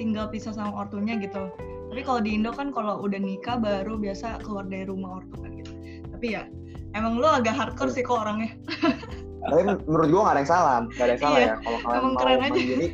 [0.00, 1.52] tinggal pisah sama ortunya gitu.
[1.92, 5.52] Tapi kalau di Indo kan kalau udah nikah baru biasa keluar dari rumah ortu kan
[5.60, 5.72] gitu.
[6.16, 6.48] Tapi ya
[6.96, 8.56] emang lu agak hardcore sih kok orangnya.
[9.44, 11.54] Tapi menurut gua gak ada yang salah gak ada yang salah iya, ya.
[11.60, 12.42] Kalau kalian emang mau keren aja.
[12.48, 12.88] mandiri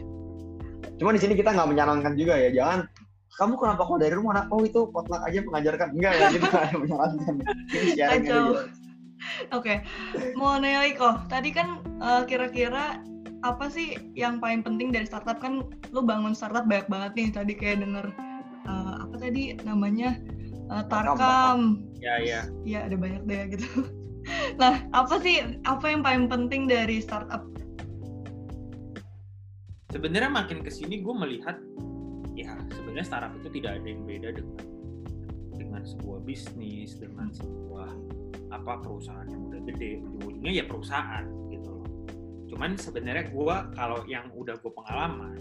[0.97, 2.51] cuma di sini kita nggak menyarankan juga ya.
[2.51, 2.79] Jangan
[3.37, 5.89] kamu kenapa kok dari rumah oh itu potluck aja mengajarkan.
[5.93, 7.35] Enggak ya kita nggak ada menyarankan.
[8.01, 8.33] Aja
[9.53, 9.83] Oke,
[10.37, 11.29] mau nanya kok.
[11.29, 13.01] Tadi kan uh, kira-kira
[13.45, 17.53] apa sih yang paling penting dari startup kan lu bangun startup banyak banget nih tadi
[17.53, 18.07] kayak denger
[18.65, 20.17] uh, apa tadi namanya
[20.71, 21.85] uh, Tarkam.
[22.01, 22.41] Ya ya.
[22.67, 23.69] Iya ada banyak deh gitu.
[24.59, 25.39] Nah apa sih
[25.71, 27.47] apa yang paling penting dari startup?
[29.95, 31.55] Sebenarnya makin ke sini gue melihat
[32.35, 34.59] ya sebenarnya startup itu tidak ada yang beda dengan
[35.55, 37.87] dengan sebuah bisnis dengan sebuah
[38.51, 41.25] apa perusahaan yang udah gede ujung-ujungnya ya perusahaan.
[42.47, 45.37] Cuman sebenarnya gue kalau yang udah gue pengalaman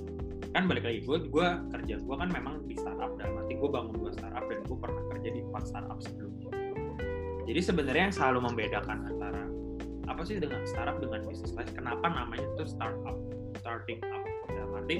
[0.55, 3.91] kan balik lagi gue gue kerja gue kan memang di startup dan nanti gue bangun
[3.91, 6.47] dua startup dan gue pernah kerja di empat startup sebelumnya
[7.43, 9.43] jadi sebenarnya yang selalu membedakan antara
[10.07, 13.19] apa sih dengan startup dengan bisnis lain kenapa namanya itu startup
[13.59, 14.23] starting up?
[14.47, 14.97] Dalam arti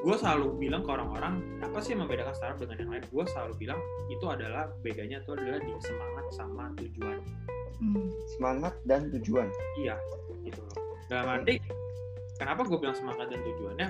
[0.00, 3.04] gue selalu bilang ke orang-orang apa sih yang membedakan startup dengan yang lain?
[3.12, 7.20] Gue selalu bilang itu adalah bedanya itu adalah di semangat sama tujuan.
[7.80, 8.12] Hmm.
[8.36, 9.48] semangat dan tujuan.
[9.80, 9.96] Iya
[10.44, 10.76] gitu loh
[11.10, 11.58] dalam arti
[12.40, 13.88] Kenapa gue bilang semangat dan tujuannya?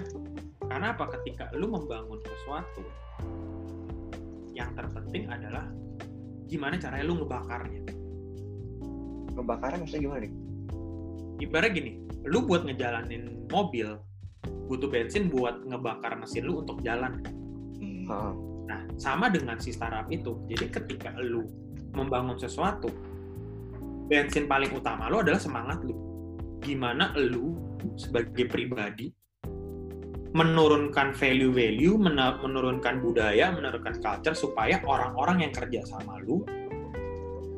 [0.66, 1.06] Karena apa?
[1.14, 2.82] Ketika lu membangun sesuatu,
[4.58, 5.70] yang terpenting adalah
[6.50, 7.94] gimana caranya lu ngebakarnya.
[9.38, 10.32] Ngebakarnya maksudnya gimana nih?
[11.46, 11.92] Ibarat gini,
[12.26, 13.94] lu buat ngejalanin mobil,
[14.66, 17.22] butuh bensin buat ngebakar mesin lu untuk jalan.
[17.78, 18.34] Hmm.
[18.66, 20.42] Nah, sama dengan si startup itu.
[20.50, 21.46] Jadi ketika lu
[21.94, 22.90] membangun sesuatu,
[24.10, 26.10] bensin paling utama lu adalah semangat lu.
[26.61, 27.57] Gimana lu
[27.96, 29.11] sebagai pribadi
[30.31, 36.46] menurunkan value-value, menurunkan budaya, menurunkan culture supaya orang-orang yang kerja sama lu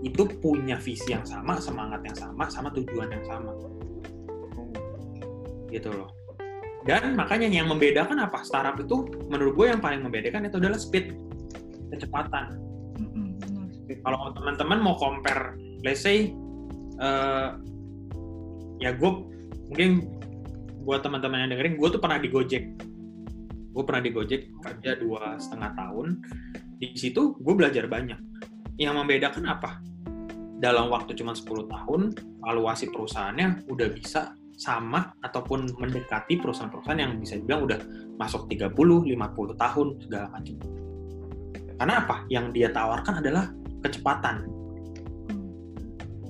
[0.02, 3.52] itu punya visi yang sama, semangat yang sama, sama tujuan yang sama.
[5.70, 6.10] Gitu loh.
[6.82, 8.42] Dan makanya yang membedakan apa?
[8.42, 11.14] Startup itu menurut gue yang paling membedakan itu adalah speed,
[11.94, 12.58] kecepatan.
[14.02, 15.54] Kalau teman-teman mau compare,
[15.86, 16.34] let's say,
[16.98, 17.54] uh,
[18.82, 19.10] ya gue
[19.70, 19.90] mungkin
[20.82, 22.64] buat teman-teman yang dengerin gue tuh pernah di Gojek
[23.72, 26.20] gue pernah di Gojek kerja dua setengah tahun
[26.82, 28.18] di situ gue belajar banyak
[28.76, 29.78] yang membedakan apa
[30.62, 37.34] dalam waktu cuma 10 tahun valuasi perusahaannya udah bisa sama ataupun mendekati perusahaan-perusahaan yang bisa
[37.34, 37.82] dibilang udah
[38.14, 39.10] masuk 30, 50
[39.58, 40.56] tahun segala macam.
[41.82, 42.16] Karena apa?
[42.30, 43.50] Yang dia tawarkan adalah
[43.82, 44.46] kecepatan.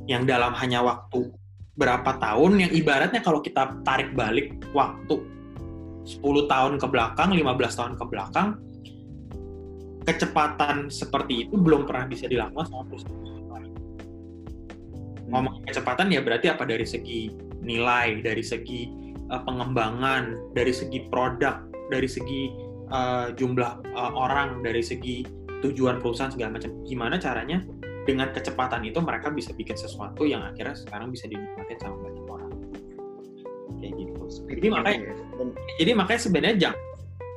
[0.08, 1.28] Yang dalam hanya waktu
[1.72, 5.24] berapa tahun yang ibaratnya kalau kita tarik balik waktu
[6.04, 8.48] 10 tahun ke belakang, 15 tahun ke belakang,
[10.02, 13.72] kecepatan seperti itu belum pernah bisa dilakukan sama perusahaan lain.
[15.30, 17.30] Ngomong kecepatan ya berarti apa dari segi
[17.62, 18.90] nilai, dari segi
[19.30, 22.50] uh, pengembangan, dari segi produk, dari segi
[22.90, 25.22] uh, jumlah uh, orang, dari segi
[25.62, 26.74] tujuan perusahaan segala macam.
[26.82, 27.62] Gimana caranya
[28.02, 32.50] dengan kecepatan itu mereka bisa bikin sesuatu yang akhirnya sekarang bisa dinikmatin sama banyak orang.
[33.78, 34.22] Kayak gitu.
[34.58, 35.14] Jadi makanya ya.
[35.78, 36.80] Jadi makanya sebenarnya jangan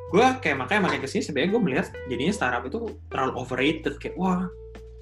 [0.05, 3.93] gue kayak makanya makin ke sini sebenarnya gue melihat jadinya startup itu terlalu overrated.
[4.01, 4.45] Kayak wah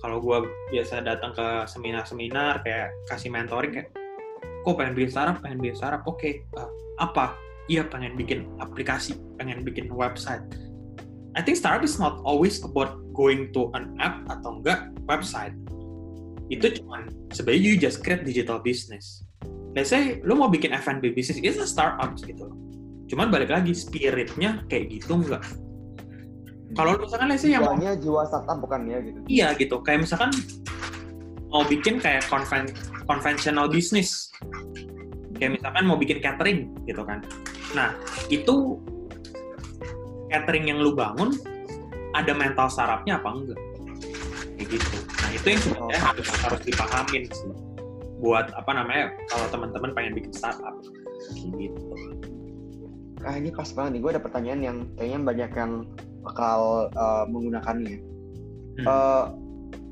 [0.03, 0.37] kalau gue
[0.75, 3.89] biasa datang ke seminar-seminar kayak kasih mentoring kayak
[4.63, 5.37] kok pengen bikin startup?
[5.39, 6.03] Pengen bikin startup?
[6.07, 7.35] Oke eh, apa?
[7.71, 10.43] Iya pengen bikin aplikasi pengen bikin website
[11.33, 15.57] I think startup is not always about going to an app atau enggak website.
[16.53, 19.25] Itu cuman sebenarnya you just create digital business.
[19.73, 22.45] Let's say lu mau bikin F&B business itu startup gitu.
[22.45, 22.63] Loh
[23.13, 25.45] cuman balik lagi spiritnya kayak gitu enggak.
[26.73, 29.19] Kalau misalkan let's say yang mau jiwanya jiwa startup bukan ya gitu.
[29.29, 29.75] iya gitu.
[29.85, 30.31] Kayak misalkan
[31.53, 32.73] mau bikin kayak konven
[33.05, 34.33] conventional business.
[35.37, 37.21] Kayak misalkan mau bikin catering gitu kan.
[37.77, 37.93] Nah
[38.33, 38.81] itu
[40.33, 41.37] catering yang lu bangun
[42.17, 43.59] ada mental startupnya apa enggak
[44.57, 46.07] kayak gitu nah itu yang sebenarnya Oh.
[46.09, 47.51] harus harus dipahamin sih
[48.17, 50.73] buat apa namanya kalau teman-teman pengen bikin startup
[51.37, 51.93] kayak gitu
[53.23, 55.71] Ah ini pas banget nih, gue ada pertanyaan yang kayaknya banyak yang
[56.27, 58.03] bakal uh, menggunakannya.
[58.03, 58.83] Hmm.
[58.83, 59.23] Eh,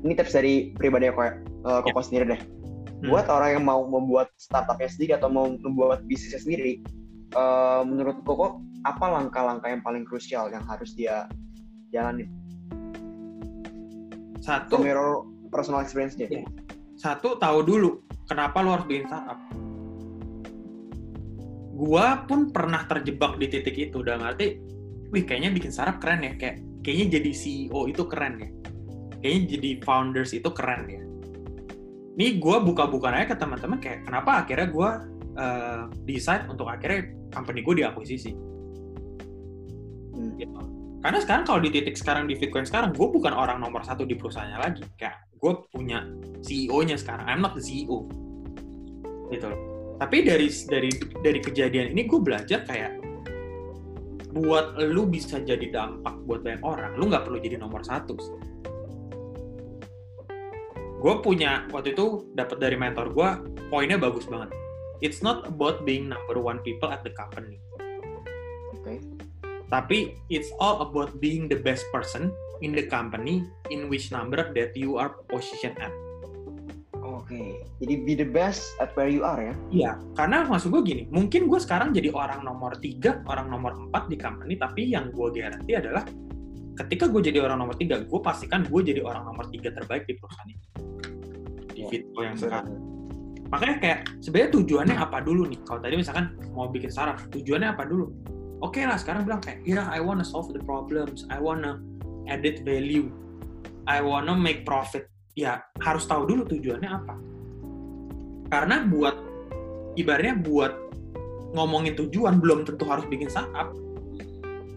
[0.04, 2.04] ini tips dari pribadi ya, uh, Koko Ya.
[2.04, 2.40] sendiri deh.
[3.00, 3.08] Hmm.
[3.08, 6.84] Buat orang yang mau membuat startupnya sendiri atau mau membuat bisnisnya sendiri,
[7.32, 11.30] eh, menurut Koko apa langkah-langkah yang paling krusial yang harus dia
[11.94, 12.26] jalani?
[14.42, 15.22] satu From your
[15.54, 16.26] personal experience dia.
[16.26, 16.44] Iya.
[16.98, 19.38] satu tahu dulu kenapa lo harus bikin startup
[21.78, 24.58] gua pun pernah terjebak di titik itu udah ngerti
[25.14, 28.50] wih kayaknya bikin startup keren ya kayak kayaknya jadi CEO itu keren ya
[29.22, 31.02] kayaknya jadi founders itu keren ya
[32.18, 34.90] ini gua buka-buka aja ke teman-teman kayak kenapa akhirnya gua
[35.38, 38.51] eh, decide untuk akhirnya company gue diakuisisi
[40.36, 40.60] Gitu.
[41.02, 44.14] Karena sekarang kalau di titik sekarang di Bitcoin sekarang, gue bukan orang nomor satu di
[44.14, 44.82] perusahaannya lagi.
[44.94, 46.06] Kayak gue punya
[46.46, 47.26] CEO-nya sekarang.
[47.26, 48.06] I'm not the CEO.
[49.34, 49.50] Gitu.
[49.98, 50.90] Tapi dari dari
[51.22, 53.02] dari kejadian ini gue belajar kayak
[54.32, 58.16] buat lu bisa jadi dampak buat banyak orang, lu nggak perlu jadi nomor satu.
[61.02, 63.28] Gue punya waktu itu dapat dari mentor gue,
[63.68, 64.54] poinnya bagus banget.
[65.02, 67.58] It's not about being number one people at the company
[68.82, 68.98] Oke.
[69.72, 72.28] Tapi it's all about being the best person
[72.60, 75.90] in the company in which number that you are positioned at.
[77.00, 77.64] Oke.
[77.80, 79.54] Jadi be the best at where you are ya.
[79.72, 84.12] Iya, karena maksud gue gini, mungkin gue sekarang jadi orang nomor tiga, orang nomor empat
[84.12, 86.04] di company, tapi yang gue garanti adalah
[86.84, 90.14] ketika gue jadi orang nomor tiga, gue pastikan gue jadi orang nomor tiga terbaik di
[90.20, 90.66] perusahaan ini.
[91.72, 92.76] Di Fitco yang sekarang.
[93.48, 95.60] Makanya kayak sebenarnya tujuannya apa dulu nih?
[95.64, 98.31] Kalau tadi misalkan mau bikin startup, tujuannya apa dulu?
[98.62, 101.82] Oke lah, sekarang bilang kayak, yeah, I wanna solve the problems, I wanna
[102.30, 103.10] added value,
[103.90, 105.10] I wanna make profit.
[105.34, 107.14] Ya harus tahu dulu tujuannya apa.
[108.52, 109.18] Karena buat
[109.98, 110.78] ibaratnya buat
[111.58, 113.74] ngomongin tujuan belum tentu harus bikin startup,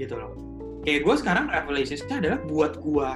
[0.01, 0.33] gitu loh.
[0.81, 3.09] Kayak gue sekarang revelationsnya adalah buat gue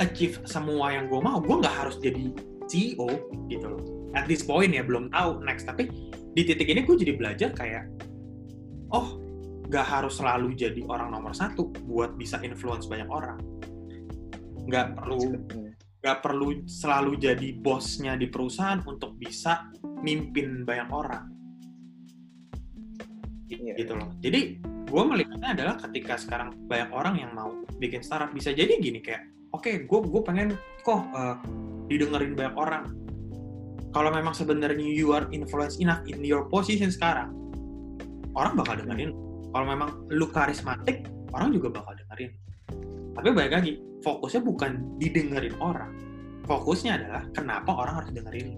[0.00, 2.32] achieve semua yang gue mau, gue nggak harus jadi
[2.66, 3.08] CEO
[3.46, 3.82] gitu loh.
[4.16, 5.86] At this point ya belum tahu next, tapi
[6.34, 7.86] di titik ini gue jadi belajar kayak,
[8.90, 9.18] oh
[9.70, 13.38] nggak harus selalu jadi orang nomor satu buat bisa influence banyak orang.
[14.66, 15.20] Nggak perlu
[16.00, 19.68] nggak perlu selalu jadi bosnya di perusahaan untuk bisa
[20.00, 21.24] mimpin banyak orang.
[23.46, 23.74] Iya.
[23.78, 24.10] Gitu loh.
[24.18, 28.98] Jadi gue melihatnya adalah ketika sekarang banyak orang yang mau bikin startup bisa jadi gini
[28.98, 31.36] kayak, oke, gue gue pengen kok eh,
[31.86, 32.84] didengerin banyak orang.
[33.90, 37.34] Kalau memang sebenarnya you are influence enough in your position sekarang,
[38.34, 39.10] orang bakal dengerin.
[39.50, 42.30] Kalau memang lu karismatik, orang juga bakal dengerin.
[43.18, 43.72] Tapi balik lagi,
[44.06, 44.70] fokusnya bukan
[45.02, 45.90] didengerin orang.
[46.46, 48.48] Fokusnya adalah kenapa orang harus dengerin.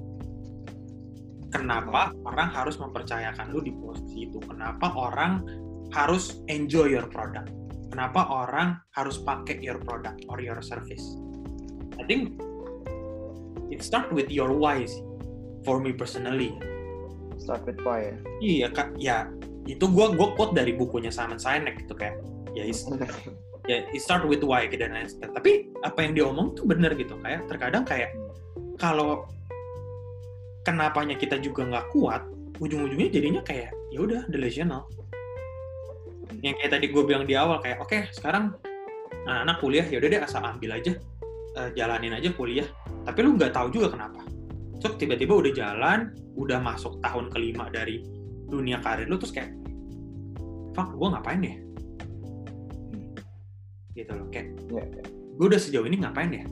[1.53, 4.41] Kenapa orang harus mempercayakan lu di posisi itu?
[4.41, 5.45] Kenapa orang
[5.93, 7.53] harus enjoy your product?
[7.93, 11.05] Kenapa orang harus pakai your product or your service?
[12.01, 12.41] I think
[13.69, 15.05] it start with your why sih.
[15.69, 16.57] For me personally.
[17.37, 18.17] Start with why ya.
[18.41, 19.29] Iya kak, ya
[19.67, 22.19] itu gue gue quote dari bukunya Simon Sinek gitu kayak
[22.53, 22.89] ya is-
[23.71, 25.35] ya it start with why dan lain sebagainya.
[25.39, 25.53] Tapi
[25.87, 28.11] apa yang dia omong tuh bener gitu kayak terkadang kayak
[28.79, 29.27] kalau
[30.67, 32.23] kenapanya kita juga nggak kuat,
[32.59, 34.87] ujung-ujungnya jadinya kayak ya udah delusional.
[36.43, 38.55] Yang kayak tadi gue bilang di awal kayak oke sekarang
[39.31, 40.93] anak-anak kuliah ya udah deh asal ambil aja,
[41.59, 42.67] eh, jalanin aja kuliah.
[43.07, 44.27] Tapi lu nggak tahu juga kenapa.
[44.83, 48.03] So tiba-tiba udah jalan, udah masuk tahun kelima dari
[48.53, 49.57] dunia karir lu terus kayak
[50.77, 51.57] fuck gue ngapain ya?
[53.93, 54.85] gitu loh kayak Iya,
[55.37, 56.45] gue udah sejauh ini ngapain ya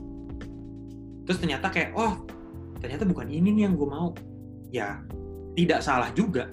[1.25, 2.21] terus ternyata kayak oh
[2.81, 4.13] ternyata bukan ini nih yang gue mau
[4.69, 5.01] ya
[5.57, 6.49] tidak salah juga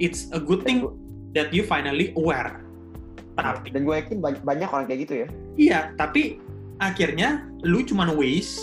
[0.00, 0.88] it's a good thing
[1.36, 2.64] that you finally aware.
[3.38, 5.28] Tapi dan gue yakin banyak, banyak orang kayak gitu ya.
[5.56, 6.40] Iya, tapi
[6.80, 8.58] akhirnya lu cuman waste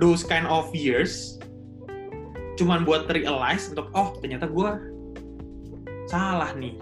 [0.00, 1.35] those kind of years
[2.56, 4.70] cuman buat realize untuk oh ternyata gue
[6.08, 6.74] salah nih.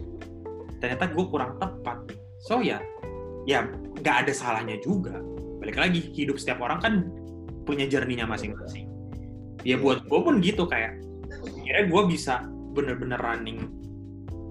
[0.79, 2.07] Ternyata gue kurang tepat.
[2.09, 2.79] Nih so ya
[3.49, 3.65] ya
[4.01, 5.17] nggak ada salahnya juga.
[5.61, 6.95] Balik lagi hidup setiap orang kan
[7.65, 8.85] punya jerninya masing-masing.
[9.65, 11.01] Ya buat gue pun gitu kayak
[11.35, 12.45] akhirnya gue bisa
[12.77, 13.65] bener-bener running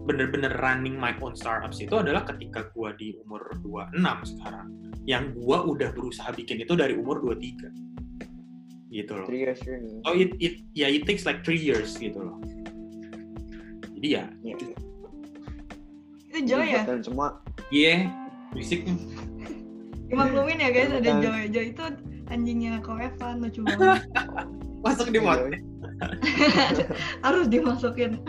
[0.04, 4.68] bener-bener running my own startups itu adalah ketika gue di umur 26 sekarang.
[5.08, 7.93] Yang gue udah berusaha bikin itu dari umur 23
[8.94, 9.98] gitu loh Three years journey.
[10.06, 12.38] oh it, it ya it takes like three years gitu loh
[13.98, 14.56] jadi ya Iya.
[14.56, 14.66] Itu
[16.46, 16.82] Joy ya?
[16.84, 18.10] Dan semua iya
[18.52, 18.98] berisik nih
[20.04, 21.12] Dimaklumin ya guys, ada.
[21.18, 21.50] Joy.
[21.50, 21.84] Joy itu
[22.30, 24.06] anjingnya Ko Evan, lucu banget.
[24.86, 25.42] masuk di mod.
[27.22, 28.22] Harus dimasukin.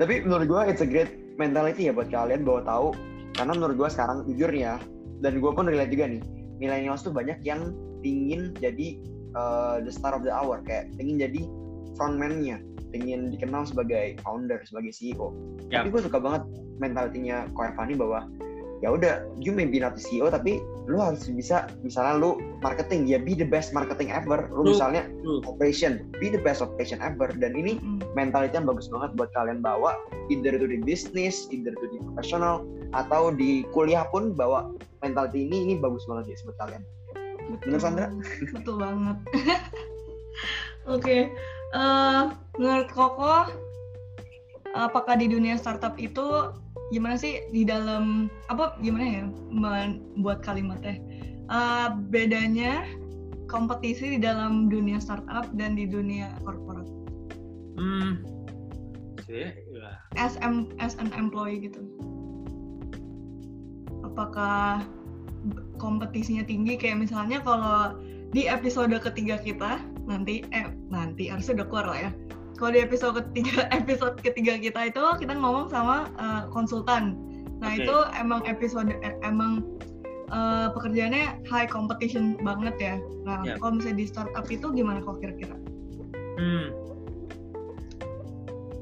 [0.00, 2.88] Tapi menurut gue it's a great mentality ya buat kalian bahwa tahu
[3.34, 4.76] karena menurut gue sekarang jujur nih ya
[5.20, 6.22] dan gue pun relate juga nih
[6.56, 9.02] millennials tuh banyak yang pingin jadi
[9.38, 11.46] uh, the star of the hour kayak pingin jadi
[11.94, 12.58] frontman-nya
[12.90, 15.30] pingin dikenal sebagai founder sebagai CEO
[15.68, 15.84] Ya.
[15.84, 16.42] tapi gue suka banget
[16.80, 18.24] mentalitinya Ko Evani bahwa
[18.80, 22.30] ya udah you may be not the CEO tapi lu harus bisa misalnya lu
[22.64, 25.44] marketing ya be the best marketing ever lu Lu- misalnya lu.
[25.44, 28.00] operation be the best operation ever dan ini Mm.
[28.16, 29.92] mentality yang bagus banget buat kalian bawa
[30.32, 32.64] either itu di bisnis, either itu di profesional
[32.96, 34.72] atau di kuliah pun bawa
[35.04, 36.82] mentality ini ini bagus banget ya buat kalian.
[37.48, 37.66] Betul.
[37.68, 38.06] Bener, Sandra?
[38.52, 39.18] Betul banget.
[40.94, 41.18] Oke,
[41.74, 42.22] eh,
[42.56, 43.48] menurut Koko,
[44.76, 46.52] apakah di dunia startup itu
[46.88, 50.96] gimana sih di dalam apa gimana ya membuat kalimatnya?
[51.48, 52.84] Eh, bedanya
[53.48, 56.84] kompetisi di dalam dunia startup dan di dunia korporat
[57.80, 58.38] hmm
[59.28, 61.84] Sebenarnya, ya, as, em- as an employee gitu.
[64.00, 64.80] Apakah
[65.78, 67.96] kompetisinya tinggi kayak misalnya kalau
[68.34, 72.10] di episode ketiga kita nanti eh nanti harusnya udah keluar lah ya.
[72.58, 77.16] Kalau di episode ketiga episode ketiga kita itu kita ngomong sama eh, konsultan.
[77.58, 77.86] Nah Oke.
[77.86, 79.64] itu emang episode eh, emang
[80.30, 82.94] eh, pekerjaannya high competition banget ya.
[83.24, 83.54] Nah Ya.
[83.60, 85.56] kalau misalnya di startup itu gimana kok kira-kira?
[86.38, 86.66] hmm.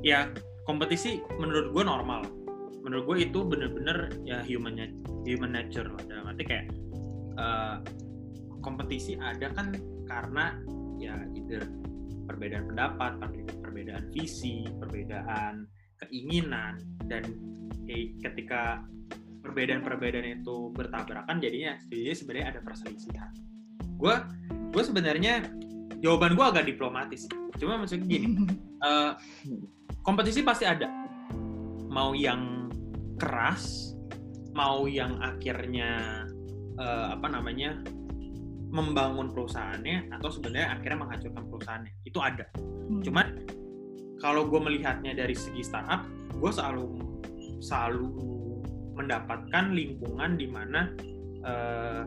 [0.05, 0.31] ya
[0.69, 2.23] kompetisi menurut gue normal
[2.87, 4.79] menurut gue itu bener-bener ya human
[5.27, 6.03] human nature lah.
[6.07, 6.71] Dalam arti kayak
[7.35, 7.77] eh,
[8.63, 9.75] kompetisi ada kan
[10.07, 10.55] karena
[11.03, 11.67] ya either
[12.31, 15.67] perbedaan pendapat perbe- perbedaan visi perbedaan
[16.07, 16.79] keinginan
[17.11, 17.27] dan
[17.91, 18.87] eh, ketika
[19.43, 23.35] perbedaan-perbedaan itu bertabrakan jadinya jadinya sebenarnya ada perselisihan.
[23.99, 24.15] Gue
[24.71, 25.43] gue sebenarnya
[25.99, 28.47] jawaban gue agak diplomatis cuma maksudnya gini
[28.87, 29.13] eh,
[30.07, 30.87] kompetisi pasti ada.
[31.91, 32.56] Mau yang
[33.17, 33.93] keras
[34.53, 36.25] mau yang akhirnya
[36.77, 37.81] eh, apa namanya
[38.67, 42.47] membangun perusahaannya atau sebenarnya akhirnya menghancurkan perusahaannya itu ada
[42.87, 43.03] Hmm.
[43.03, 43.27] cuman
[44.23, 46.07] kalau gue melihatnya dari segi startup
[46.39, 46.87] gue selalu
[47.59, 48.07] selalu
[48.95, 50.95] mendapatkan lingkungan di mana
[51.43, 52.03] eh,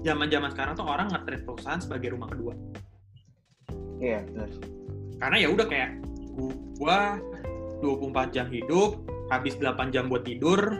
[0.00, 2.54] zaman-zaman sekarang tuh orang nge-treat perusahaan sebagai rumah kedua
[4.00, 4.48] Iya, benar.
[5.20, 5.90] karena ya udah kayak
[6.80, 7.20] gua
[7.84, 8.96] 24 jam hidup
[9.30, 10.74] habis 8 jam buat tidur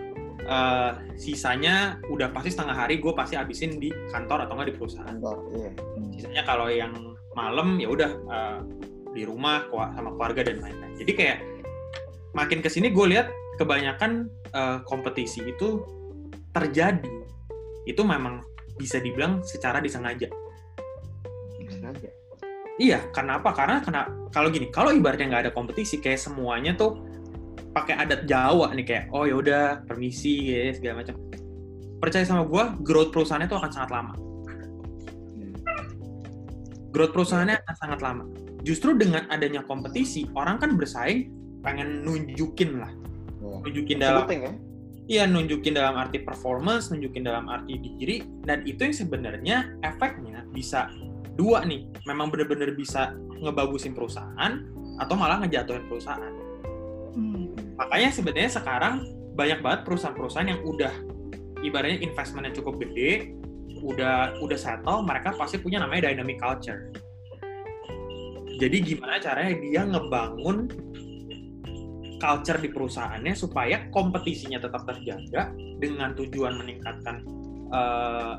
[0.44, 5.08] eh, sisanya udah pasti setengah hari gue pasti habisin di kantor atau nggak di perusahaan
[5.16, 5.70] Kantor, iya.
[6.12, 6.92] sisanya kalau yang
[7.38, 8.58] malam ya udah eh,
[9.10, 11.38] di rumah sama keluarga dan lain-lain jadi kayak
[12.34, 15.86] makin ke sini gue lihat kebanyakan eh, kompetisi itu
[16.50, 17.14] terjadi
[17.86, 18.42] itu memang
[18.76, 20.26] bisa dibilang secara disengaja
[21.70, 22.10] Sengaja.
[22.80, 23.52] Iya, kenapa?
[23.52, 26.96] Karena kena kalau gini, kalau ibaratnya nggak ada kompetisi, kayak semuanya tuh
[27.70, 31.14] pakai adat Jawa nih kayak, oh ya udah permisi, ya segala macam.
[32.00, 34.14] Percaya sama gua, growth perusahaannya tuh akan sangat lama.
[36.90, 38.24] Growth perusahaannya akan sangat lama.
[38.66, 41.30] Justru dengan adanya kompetisi, orang kan bersaing,
[41.62, 42.92] pengen nunjukin lah,
[43.40, 43.56] Iya.
[43.64, 44.52] nunjukin dalam ya.
[45.10, 50.86] Iya, nunjukin dalam arti performance, nunjukin dalam arti diri, dan itu yang sebenarnya efeknya bisa
[51.34, 51.90] dua nih.
[52.06, 54.62] Memang bener-bener bisa ngebagusin perusahaan,
[55.02, 56.49] atau malah ngejatuhin perusahaan.
[57.14, 57.52] Hmm.
[57.76, 58.94] Makanya sebenarnya sekarang
[59.34, 60.92] banyak banget perusahaan-perusahaan yang udah
[61.64, 63.36] ibaratnya investmentnya cukup gede,
[63.80, 66.92] udah udah settle, mereka pasti punya namanya dynamic culture.
[68.60, 70.68] Jadi gimana caranya dia ngebangun
[72.20, 75.48] culture di perusahaannya supaya kompetisinya tetap terjaga
[75.80, 77.24] dengan tujuan meningkatkan
[77.72, 78.34] eh,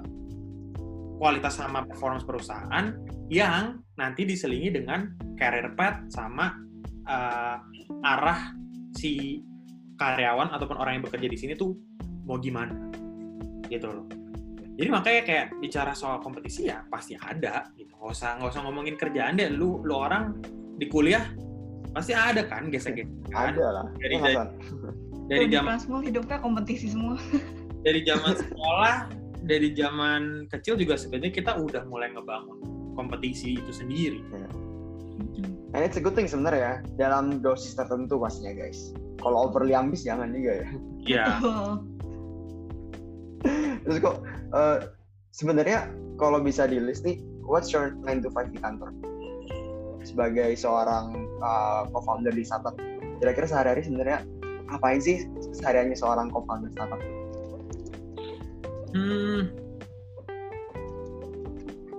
[1.17, 2.93] kualitas sama performance perusahaan
[3.33, 6.53] yang nanti diselingi dengan career path sama
[7.05, 7.57] uh,
[8.03, 8.53] arah
[8.97, 9.41] si
[9.97, 11.77] karyawan ataupun orang yang bekerja di sini tuh
[12.25, 12.73] mau gimana?
[13.69, 14.05] Gitu loh.
[14.75, 17.93] Jadi makanya kayak bicara soal kompetisi ya pasti ada gitu.
[17.93, 19.51] Nggak usah nggak usah ngomongin kerjaan deh.
[19.51, 20.41] Lu lu orang
[20.81, 21.21] di kuliah
[21.91, 23.53] pasti ada kan gesek-gesek kan?
[23.53, 23.85] Ada lah.
[23.99, 24.43] Dari- Iya
[25.31, 27.15] dari Di zaman semua hidupnya kompetisi semua.
[27.87, 28.95] dari zaman sekolah
[29.41, 32.61] dari zaman kecil juga sebenarnya kita udah mulai ngebangun
[32.93, 34.21] kompetisi itu sendiri
[35.71, 36.73] And it's a good thing sebenarnya ya,
[37.07, 38.91] dalam dosis tertentu pastinya guys.
[39.23, 40.67] Kalau overly ambis jangan juga ya.
[41.07, 41.71] ya Betul.
[43.87, 44.17] Terus kok
[44.51, 44.77] eh,
[45.31, 45.87] sebenarnya
[46.19, 48.91] kalau bisa di list nih, what's your 9 to 5 di kantor?
[50.03, 52.75] Sebagai seorang eh, co-founder di startup,
[53.23, 54.27] kira-kira sehari-hari sebenarnya
[54.67, 55.23] ngapain sih
[55.55, 56.99] sehariannya seorang co-founder startup?
[58.91, 59.47] Hmm,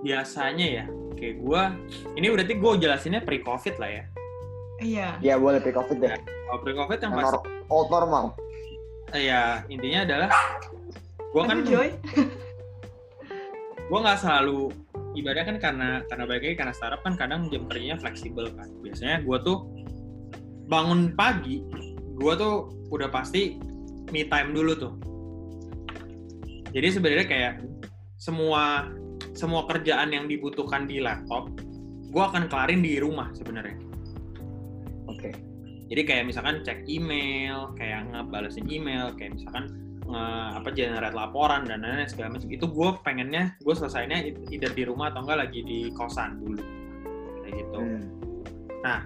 [0.05, 0.85] biasanya ya,
[1.23, 1.61] kayak gue,
[2.19, 4.03] ini berarti gue jelasinnya pre-covid lah ya.
[4.83, 5.07] Iya.
[5.23, 6.19] Ya boleh pre-covid deh.
[6.19, 8.35] Kalau pre-covid yang Yang pasti, old normal.
[9.13, 10.29] ya intinya adalah
[11.21, 11.57] gue kan,
[13.89, 14.73] gue nggak selalu
[15.13, 18.67] ibaratnya kan karena karena lagi karena startup kan kadang jam kerjanya fleksibel kan.
[18.83, 19.69] Biasanya gue tuh
[20.67, 21.61] bangun pagi,
[22.19, 23.61] gue tuh udah pasti
[24.11, 24.93] me time dulu tuh.
[26.73, 27.53] Jadi sebenarnya kayak
[28.17, 28.89] semua
[29.33, 31.49] semua kerjaan yang dibutuhkan di laptop,
[32.13, 33.77] gue akan kelarin di rumah sebenarnya.
[35.09, 35.33] Oke.
[35.89, 39.73] Jadi kayak misalkan cek email, kayak ngebalesin email, kayak misalkan
[40.05, 40.25] nge,
[40.61, 42.49] apa generate laporan dan lain-lain segala macam.
[42.49, 46.61] Itu gue pengennya gue selesainya either di rumah atau enggak lagi di kosan dulu.
[47.43, 47.79] Kayak gitu.
[47.81, 49.01] Hmm.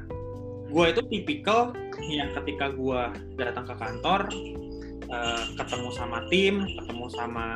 [0.68, 1.72] Gue itu tipikal
[2.12, 3.02] yang ketika gue
[3.40, 4.28] datang ke kantor,
[5.08, 7.56] eh, ketemu sama tim, ketemu sama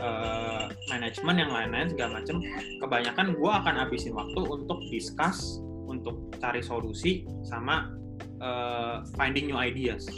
[0.00, 2.36] eh, manajemen yang lain-lain segala macam,
[2.80, 7.92] kebanyakan gue akan habisin waktu untuk discuss, untuk cari solusi sama
[8.40, 10.08] eh, finding new ideas.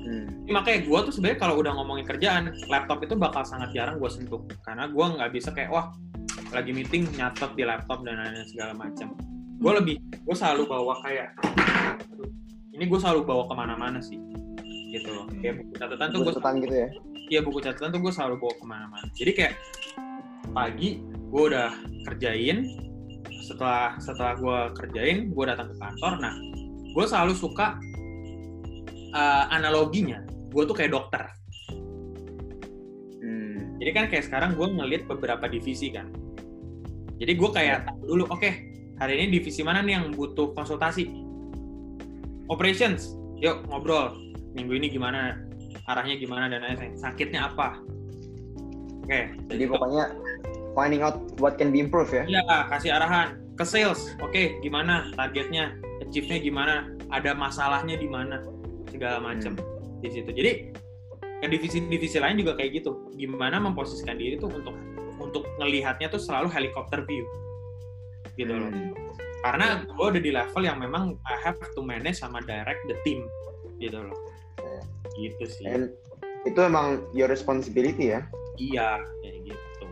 [0.00, 0.48] Hmm.
[0.48, 4.40] Makanya gue tuh sebenarnya kalau udah ngomongin kerjaan, laptop itu bakal sangat jarang gue sentuh
[4.64, 5.92] karena gue nggak bisa kayak wah
[6.50, 9.14] lagi meeting nyatet di laptop dan lain-lain segala macam.
[9.60, 11.36] Gue lebih, gue selalu bawa kayak,
[12.72, 14.16] ini gue selalu bawa ke mana-mana sih,
[14.88, 15.28] gitu loh.
[15.36, 16.88] Kayak buku catatan tuh gue Catatan gitu ya.
[17.30, 19.06] Iya buku catatan tuh gue selalu bawa ke mana-mana.
[19.14, 19.54] Jadi kayak
[20.50, 20.98] pagi
[21.30, 21.70] gue udah
[22.10, 22.66] kerjain,
[23.46, 26.18] setelah setelah gue kerjain, gue datang ke kantor.
[26.18, 26.34] Nah,
[26.90, 27.78] gue selalu suka
[29.14, 30.26] uh, analoginya.
[30.50, 31.22] Gue tuh kayak dokter.
[33.22, 33.78] Hmm.
[33.78, 36.10] Jadi kan kayak sekarang gue ngeliat beberapa divisi kan.
[37.14, 38.50] Jadi gue kayak tahu dulu, oke
[38.98, 41.06] hari ini divisi mana nih yang butuh konsultasi?
[42.50, 44.18] Operations, yuk ngobrol.
[44.58, 45.49] Minggu ini gimana?
[45.90, 46.94] Arahnya gimana dan lain-lain.
[46.94, 47.82] Sakitnya apa?
[49.02, 49.34] Oke.
[49.50, 50.14] Jadi pokoknya
[50.78, 52.22] finding out what can be improved ya.
[52.30, 54.14] Iya, kasih arahan ke sales.
[54.22, 55.74] Oke, gimana targetnya?
[56.06, 56.74] Achieve-nya gimana?
[57.10, 58.46] Ada masalahnya di mana?
[58.86, 59.58] Segala macam
[59.98, 60.30] di situ.
[60.30, 60.70] Jadi
[61.40, 63.10] ke divisi-divisi lain juga kayak gitu.
[63.18, 64.78] Gimana memposisikan diri tuh untuk
[65.20, 67.26] untuk ngelihatnya tuh selalu helikopter view.
[68.38, 68.70] Gitu loh.
[68.70, 68.94] Hmm.
[69.40, 73.26] Karena gue udah di level yang memang I have to manage sama direct the team.
[73.80, 74.16] Gitu loh.
[75.20, 75.68] Gitu sih.
[75.68, 75.92] And
[76.48, 78.24] itu emang your responsibility ya.
[78.56, 79.84] Iya, kayak gitu.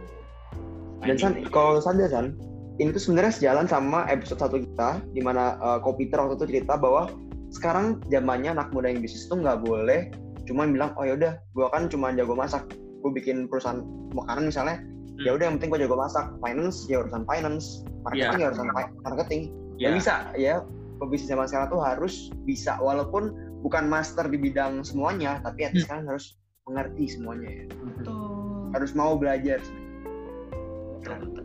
[1.05, 2.35] Dan San, kalau sadar San,
[2.81, 7.12] ini tuh sebenarnya sejalan sama episode satu kita, di mana uh, waktu itu cerita bahwa
[7.53, 10.12] sekarang zamannya anak muda yang bisnis tuh nggak boleh
[10.45, 12.64] cuma bilang oh yaudah gue kan cuma jago masak
[13.05, 13.85] gue bikin perusahaan
[14.16, 14.76] makanan misalnya
[15.20, 18.68] ya udah yang penting gue jago masak finance ya urusan finance marketing ya urusan
[19.05, 19.43] marketing
[19.76, 20.55] ya, ya bisa ya
[20.99, 23.33] pebisnis zaman sekarang tuh harus bisa walaupun
[23.63, 26.39] bukan master di bidang semuanya tapi at least kan harus
[26.69, 27.65] mengerti semuanya ya.
[27.73, 28.37] Betul.
[28.77, 29.57] harus mau belajar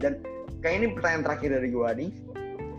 [0.03, 0.19] dan
[0.59, 2.11] kayak ini pertanyaan terakhir dari gua nih.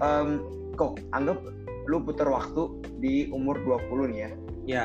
[0.04, 0.44] Em,
[0.76, 1.40] kok anggap
[1.88, 2.68] lu putar waktu
[3.00, 4.30] di umur 20 nih ya.
[4.64, 4.84] Ya.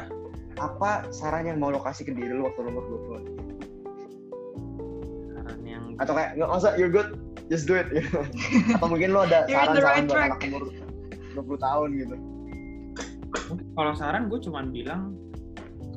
[0.60, 3.32] apa saran yang mau lo kasih ke diri lu waktu lu umur 20
[5.32, 7.16] Saran yang atau kayak nggak masa you're good.
[7.47, 7.88] Just do it.
[7.91, 8.20] Gitu
[8.76, 10.64] atau mungkin lo ada saran-saran right buat anak umur
[11.47, 12.16] 20 tahun gitu
[13.75, 15.13] kalau saran gue cuman bilang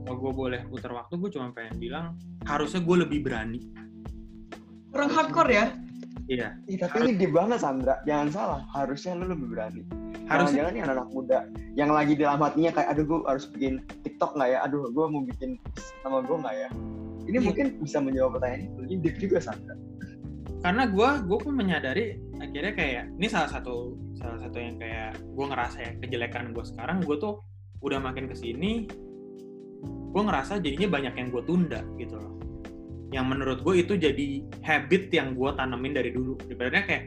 [0.02, 2.06] kalau gue boleh putar waktu gue cuma pengen bilang
[2.44, 3.60] harusnya gue lebih berani.
[4.92, 5.66] Kurang hardcore ya?
[6.28, 6.48] iya.
[6.68, 7.98] Ih, tapi ini deep banget Sandra.
[8.04, 9.82] Jangan salah harusnya lu lebih berani.
[10.28, 11.38] Harusnya jangan-jangan nih anak-anak muda
[11.74, 13.72] yang lagi dalam hatinya kayak aduh gue harus bikin
[14.04, 14.58] TikTok nggak ya?
[14.68, 15.56] Aduh gue mau bikin
[16.04, 16.68] nama gue nggak ya?
[17.22, 17.46] Ini Iya.
[17.46, 19.74] mungkin bisa menjawab pertanyaan itu ini deep juga Sandra.
[20.62, 22.04] Karena gue gue pun menyadari
[22.38, 27.02] akhirnya kayak ini salah satu salah satu yang kayak gue ngerasa ya kejelekan gue sekarang
[27.02, 27.42] gue tuh
[27.82, 28.86] udah makin ke sini
[30.12, 32.36] gue ngerasa jadinya banyak yang gue tunda gitu loh.
[33.12, 36.36] Yang menurut gue itu jadi habit yang gue tanemin dari dulu.
[36.48, 37.04] Ibaratnya kayak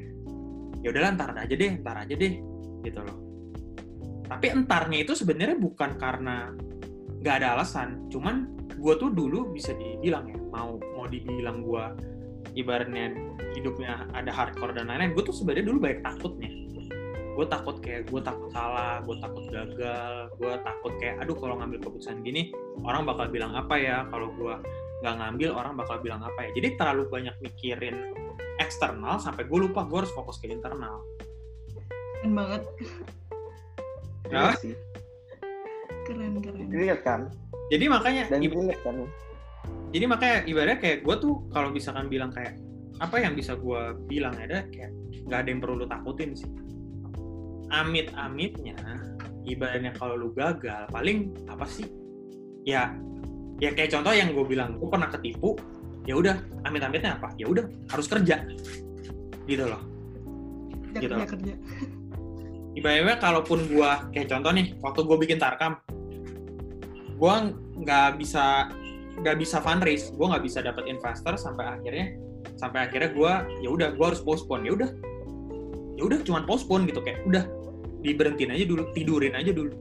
[0.81, 2.33] ya udahlah ntar aja deh ntar aja deh
[2.81, 3.17] gitu loh.
[4.25, 6.49] Tapi entarnya itu sebenarnya bukan karena
[7.25, 11.83] nggak ada alasan cuman gue tuh dulu bisa dibilang ya mau mau dibilang gue
[12.53, 13.17] ibaratnya
[13.57, 16.64] hidupnya ada hardcore dan lain-lain gue tuh sebenarnya dulu banyak takutnya
[17.35, 21.83] gue takut kayak gue takut salah gue takut gagal gue takut kayak aduh kalau ngambil
[21.83, 24.07] keputusan gini orang bakal bilang apa ya?
[24.07, 24.55] Kalau gue
[25.03, 26.49] nggak ngambil orang bakal bilang apa ya?
[26.55, 28.15] Jadi terlalu banyak mikirin
[28.63, 31.03] eksternal sampai gue lupa gue harus fokus ke internal.
[32.23, 32.61] Keren banget.
[34.63, 34.75] Sih.
[36.05, 36.69] keren keren.
[36.69, 37.21] Relate kan?
[37.69, 38.95] jadi makanya Dan relate kan?
[39.89, 42.59] jadi makanya ibaratnya kayak gue tuh kalau misalkan bilang kayak
[43.01, 44.91] apa yang bisa gue bilang ada kayak
[45.27, 46.47] nggak ada yang perlu lu takutin sih
[47.73, 48.77] amit-amitnya
[49.45, 51.85] ibaratnya kalau lu gagal paling apa sih?
[52.65, 52.93] Ya
[53.61, 55.55] ya kayak contoh yang gue bilang gue pernah ketipu
[56.05, 56.35] ya udah
[56.65, 57.33] amit-amitnya apa?
[57.37, 58.45] Ya udah harus kerja.
[59.45, 59.81] Gitu loh.
[60.93, 61.13] Kerja gitu.
[61.13, 61.53] kerja kerja.
[62.75, 65.79] Ibaratnya kalaupun gue kayak contoh nih waktu gue bikin tarkam
[67.15, 67.35] gue
[67.79, 68.67] nggak bisa
[69.23, 72.19] nggak bisa fundraise gue nggak bisa dapat investor sampai akhirnya
[72.59, 74.89] sampai akhirnya gue ya udah gue harus postpone ya udah
[75.95, 77.43] ya udah cuman postpone gitu kayak udah
[78.05, 79.73] diberhentiin aja dulu tidurin aja dulu.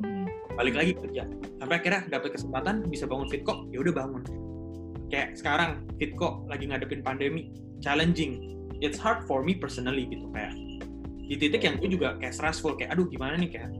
[0.00, 0.28] Hmm.
[0.54, 1.26] balik lagi kerja.
[1.58, 4.22] Sampai akhirnya dapat kesempatan bisa bangun Fitco ya udah bangun.
[5.10, 7.50] Kayak sekarang Fitco lagi ngadepin pandemi
[7.80, 8.56] challenging.
[8.78, 10.52] It's hard for me personally gitu kayak.
[11.26, 13.50] Di titik yang gue juga kayak stressful kayak aduh gimana nih?
[13.50, 13.70] Kayak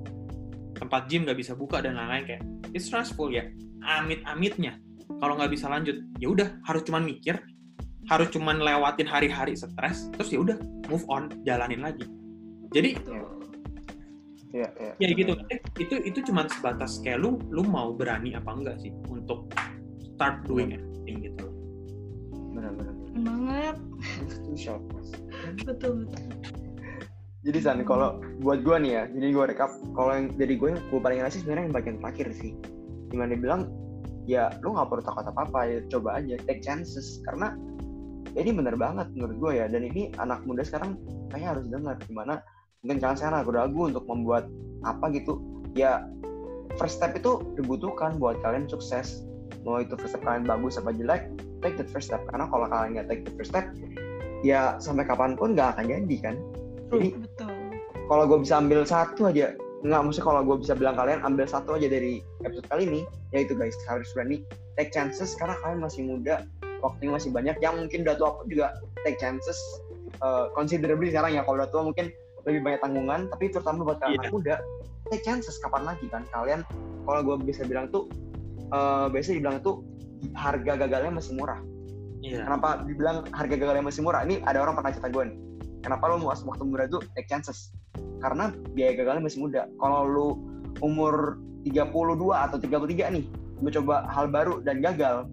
[0.77, 2.43] tempat gym nggak bisa buka dan lain-lain kayak
[2.75, 3.47] it's stressful ya
[3.87, 4.81] amit-amitnya.
[5.07, 7.39] Kalau nggak bisa lanjut ya udah harus cuman mikir
[8.07, 12.07] harus cuman lewatin hari-hari stres terus ya udah move on jalanin lagi
[12.75, 12.99] jadi.
[14.57, 14.93] Iya, iya.
[14.97, 18.89] ya gitu Eh, itu itu cuma sebatas kayak lu lu mau berani apa enggak sih
[19.13, 19.53] untuk
[20.01, 21.47] start doing anything gitu
[22.57, 22.95] Benar-benar.
[23.21, 23.77] banget
[24.57, 24.81] shock,
[25.65, 26.25] betul betul
[27.47, 30.83] Jadi San, kalau buat gue nih ya, jadi gue rekap, kalau yang dari gue yang
[30.91, 32.59] gue paling ngerasa sebenarnya yang bagian terakhir sih.
[33.07, 33.71] Di mana dia bilang,
[34.27, 37.23] ya lu nggak perlu takut apa-apa, ya coba aja, take chances.
[37.23, 37.76] Karena ya
[38.37, 41.01] ini bener banget menurut gue ya, dan ini anak muda sekarang
[41.33, 41.97] kayaknya harus dengar.
[42.01, 42.35] Di mana
[42.85, 44.45] mungkin kalian sekarang ragu-ragu untuk membuat
[44.85, 45.41] apa gitu,
[45.73, 46.05] ya
[46.77, 49.25] first step itu dibutuhkan buat kalian sukses.
[49.65, 51.33] Mau itu first step kalian bagus apa jelek,
[51.65, 52.23] take the first step.
[52.29, 53.67] Karena kalau kalian nggak take the first step,
[54.45, 56.37] ya sampai kapan pun nggak akan jadi kan.
[56.93, 57.57] Jadi betul
[58.07, 59.55] kalau gue bisa ambil satu aja
[59.87, 63.55] nggak maksudnya kalau gue bisa bilang kalian ambil satu aja dari episode kali ini yaitu
[63.55, 64.43] guys harus berani
[64.75, 66.43] take chances karena kalian masih muda
[66.83, 67.57] waktunya masih banyak.
[67.61, 68.67] Yang mungkin udah tua pun juga
[69.05, 69.59] take chances
[70.21, 71.43] uh, considerably sekarang ya.
[71.45, 72.13] Kalau udah tua mungkin
[72.47, 74.23] lebih banyak tanggungan tapi terutama buat kalian Iya.
[74.23, 74.55] anak muda
[75.11, 76.23] take chances kapan lagi kan?
[76.31, 76.61] Kalian
[77.07, 78.11] kalau gue bisa bilang tuh
[78.71, 79.83] uh, biasanya dibilang tuh
[80.35, 81.61] harga gagalnya masih murah.
[82.23, 82.43] Iya.
[82.47, 84.23] Kenapa dibilang harga gagalnya masih murah?
[84.27, 85.37] Ini ada orang pernah cerita gue nih.
[85.85, 87.71] Kenapa lu mau waktu muda tuh take chances?
[88.19, 89.71] Karena biaya gagalnya masih muda.
[89.79, 90.29] Kalau lu
[90.83, 93.25] umur 32 atau 33 nih
[93.63, 95.31] mencoba hal baru dan gagal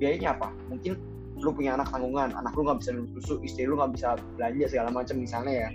[0.00, 0.48] biayanya apa?
[0.72, 0.96] Mungkin
[1.40, 4.66] lu punya anak tanggungan anak lu nggak bisa minum susu istri lu nggak bisa belanja
[4.72, 5.70] segala macam misalnya ya.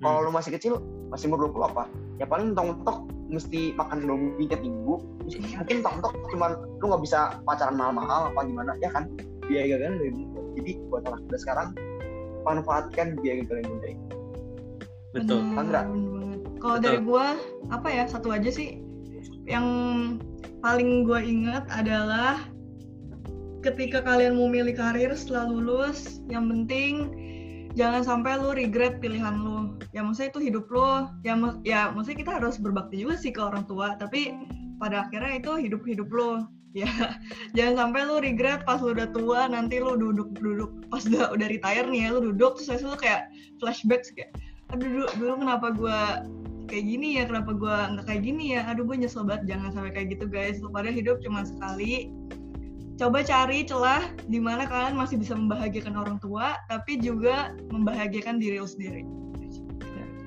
[0.00, 0.80] Kalau lu masih kecil
[1.12, 1.84] masih umur 20 apa?
[2.16, 4.94] Ya paling mentok-mentok mesti makan indomie tiap minggu.
[5.24, 6.50] Mungkin mentok-mentok cuman
[6.80, 9.08] lu nggak bisa pacaran mahal-mahal apa gimana ya kan?
[9.46, 10.40] Biaya gagalnya lebih muda.
[10.56, 11.68] Jadi buat anak muda sekarang
[12.46, 13.88] manfaatkan biaya gagal yang muda
[15.16, 15.40] betul.
[15.56, 15.84] Banget.
[16.60, 17.26] Kalau dari gua
[17.72, 18.84] apa ya satu aja sih.
[19.48, 19.66] Yang
[20.60, 22.42] paling gua ingat adalah
[23.66, 27.10] ketika kalian mau milih karir setelah lulus, yang penting
[27.74, 29.74] jangan sampai lu regret pilihan lu.
[29.90, 31.10] Ya maksudnya itu hidup lu.
[31.26, 31.34] Ya
[31.66, 34.32] ya maksudnya kita harus berbakti juga sih ke orang tua, tapi
[34.78, 36.32] pada akhirnya itu hidup-hidup lu.
[36.76, 36.92] Ya,
[37.56, 41.88] jangan sampai lu regret pas lu udah tua nanti lu duduk-duduk pas udah udah retire
[41.88, 43.32] nih ya lu duduk terus lu kayak
[43.64, 44.28] flashback kayak
[44.68, 46.00] aduh dulu, dulu kenapa gue
[46.68, 49.92] kayak gini ya kenapa gue nggak kayak gini ya aduh gue nyesel banget jangan sampai
[49.96, 52.12] kayak gitu guys lu pada hidup cuma sekali
[52.96, 58.56] coba cari celah di mana kalian masih bisa membahagiakan orang tua tapi juga membahagiakan diri
[58.56, 59.04] lu sendiri.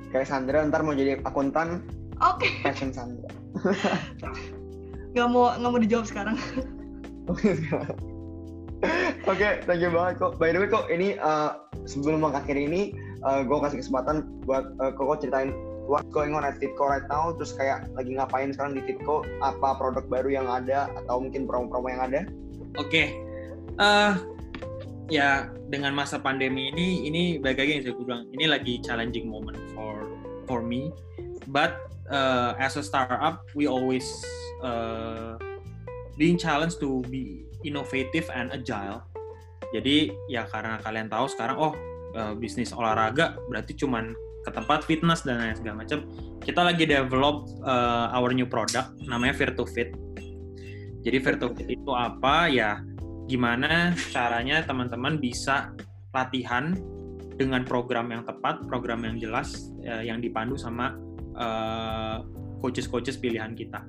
[0.09, 1.85] Kayak Sandra ntar mau jadi akuntan.
[2.21, 2.49] Oke.
[2.65, 3.29] Passion Sandra.
[5.13, 6.37] Nggak mau nggak mau dijawab sekarang.
[9.27, 10.39] Oke, thank you banget kok.
[10.39, 12.95] By the way kok, ini uh, sebelum mengakhiri ini,
[13.27, 15.51] uh, gue kasih kesempatan buat uh, Koko ceritain
[15.83, 19.75] what's going on at Fitco right now, terus kayak lagi ngapain sekarang di Fitco, apa
[19.75, 22.23] produk baru yang ada, atau mungkin promo-promo yang ada.
[22.77, 23.17] Oke,
[23.79, 24.13] eh
[25.09, 30.05] ya dengan masa pandemi ini, ini lagi yang saya bilang, ini lagi challenging moment for
[30.45, 30.93] for me.
[31.49, 31.81] But
[32.13, 34.05] uh, as a startup, we always
[34.61, 35.41] uh,
[36.17, 39.01] being challenged to be innovative and agile.
[39.73, 41.73] Jadi ya karena kalian tahu sekarang, oh
[42.17, 44.13] uh, bisnis olahraga berarti cuman
[44.45, 46.05] ke tempat fitness dan lain segala macam.
[46.39, 49.93] Kita lagi develop uh, our new product namanya Virtufit.
[51.05, 52.83] Jadi Virtufit itu apa ya?
[53.29, 55.69] Gimana caranya teman-teman bisa
[56.11, 56.73] latihan
[57.37, 60.97] dengan program yang tepat, program yang jelas, uh, yang dipandu sama
[61.37, 62.25] uh,
[62.59, 63.85] coaches-coaches pilihan kita.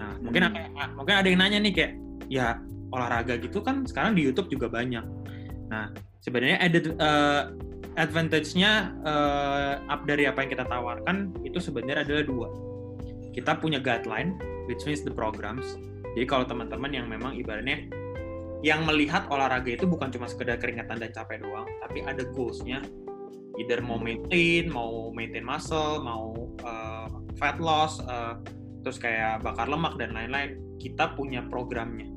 [0.00, 0.94] Nah, mungkin hmm.
[0.96, 1.92] mungkin ada yang nanya nih kayak,
[2.30, 2.56] ya
[2.94, 5.04] olahraga gitu kan sekarang di YouTube juga banyak.
[5.68, 5.90] Nah,
[6.22, 7.50] sebenarnya added uh,
[7.98, 12.48] advantage-nya uh, up dari apa yang kita tawarkan itu sebenarnya adalah dua.
[13.34, 14.38] Kita punya guideline,
[14.70, 15.76] which means the programs.
[16.16, 17.92] Jadi kalau teman-teman yang memang ibaratnya
[18.64, 22.80] yang melihat olahraga itu bukan cuma sekedar keringatan dan capek doang, tapi ada goals-nya.
[23.60, 26.32] Either mau maintain, mau maintain muscle, mau
[26.64, 28.40] uh, fat loss, uh,
[28.80, 30.56] terus kayak bakar lemak dan lain-lain.
[30.80, 32.08] Kita punya programnya.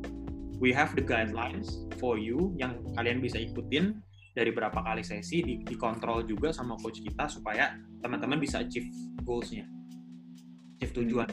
[0.63, 3.99] We have the guidelines for you yang kalian bisa ikutin
[4.39, 8.87] dari berapa kali sesi di, dikontrol juga sama coach kita supaya teman-teman bisa achieve
[9.27, 9.67] goalsnya
[10.79, 11.27] achieve tujuan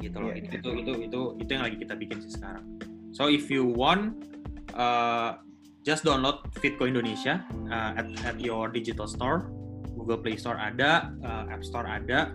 [0.00, 0.30] gitu loh.
[0.32, 0.80] Yeah, itu, yeah.
[0.82, 2.64] itu itu itu yang lagi kita bikin sih sekarang.
[3.16, 4.20] So if you want
[4.76, 5.40] uh,
[5.86, 9.48] just download Fitco Indonesia uh, at, at your digital store.
[9.96, 12.34] Google Play Store ada uh, App Store ada.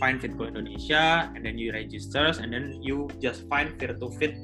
[0.00, 4.34] Find Fitco Indonesia and then you register and then you just find Fit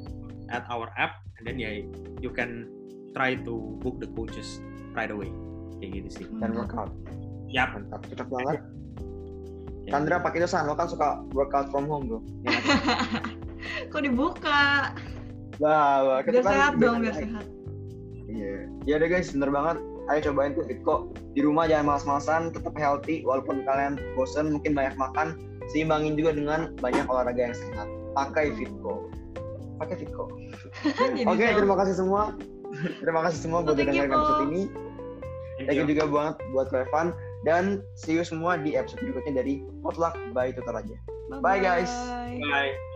[0.53, 1.83] at our app and then yeah
[2.21, 2.69] you can
[3.17, 4.61] try to book the coaches
[4.95, 5.31] right away.
[5.79, 6.27] Kayak gitu sih.
[6.39, 6.93] Dan workout.
[7.49, 8.05] Ya mantap.
[8.07, 8.55] Cocok banget.
[8.59, 8.63] ya.
[9.89, 12.21] Chandra pakai itu lo kan suka workout from home bro.
[12.45, 12.61] Ya,
[13.93, 14.93] kok dibuka?
[15.59, 17.45] Wah, wah biar kan sehat dong biar sehat.
[18.29, 18.69] Iya.
[18.87, 19.01] Yeah.
[19.01, 19.77] ya deh guys bener banget.
[20.09, 21.01] Ayo cobain tuh kok
[21.37, 25.37] di rumah jangan malas-malasan tetap healthy walaupun kalian bosen mungkin banyak makan.
[25.69, 27.89] Seimbangin juga dengan banyak olahraga yang sehat.
[28.17, 29.13] Pakai Fitco.
[29.77, 30.33] Pakai Fitco.
[31.29, 32.33] Oke okay, terima kasih semua.
[33.01, 34.63] Terima kasih semua buat dengerin episode ini.
[35.67, 37.13] Thank you juga banget buat Revan
[37.47, 40.97] dan see you semua di episode berikutnya dari Potluck by Tutor aja.
[41.29, 41.93] Bye, Bye guys.
[42.41, 42.88] Bye.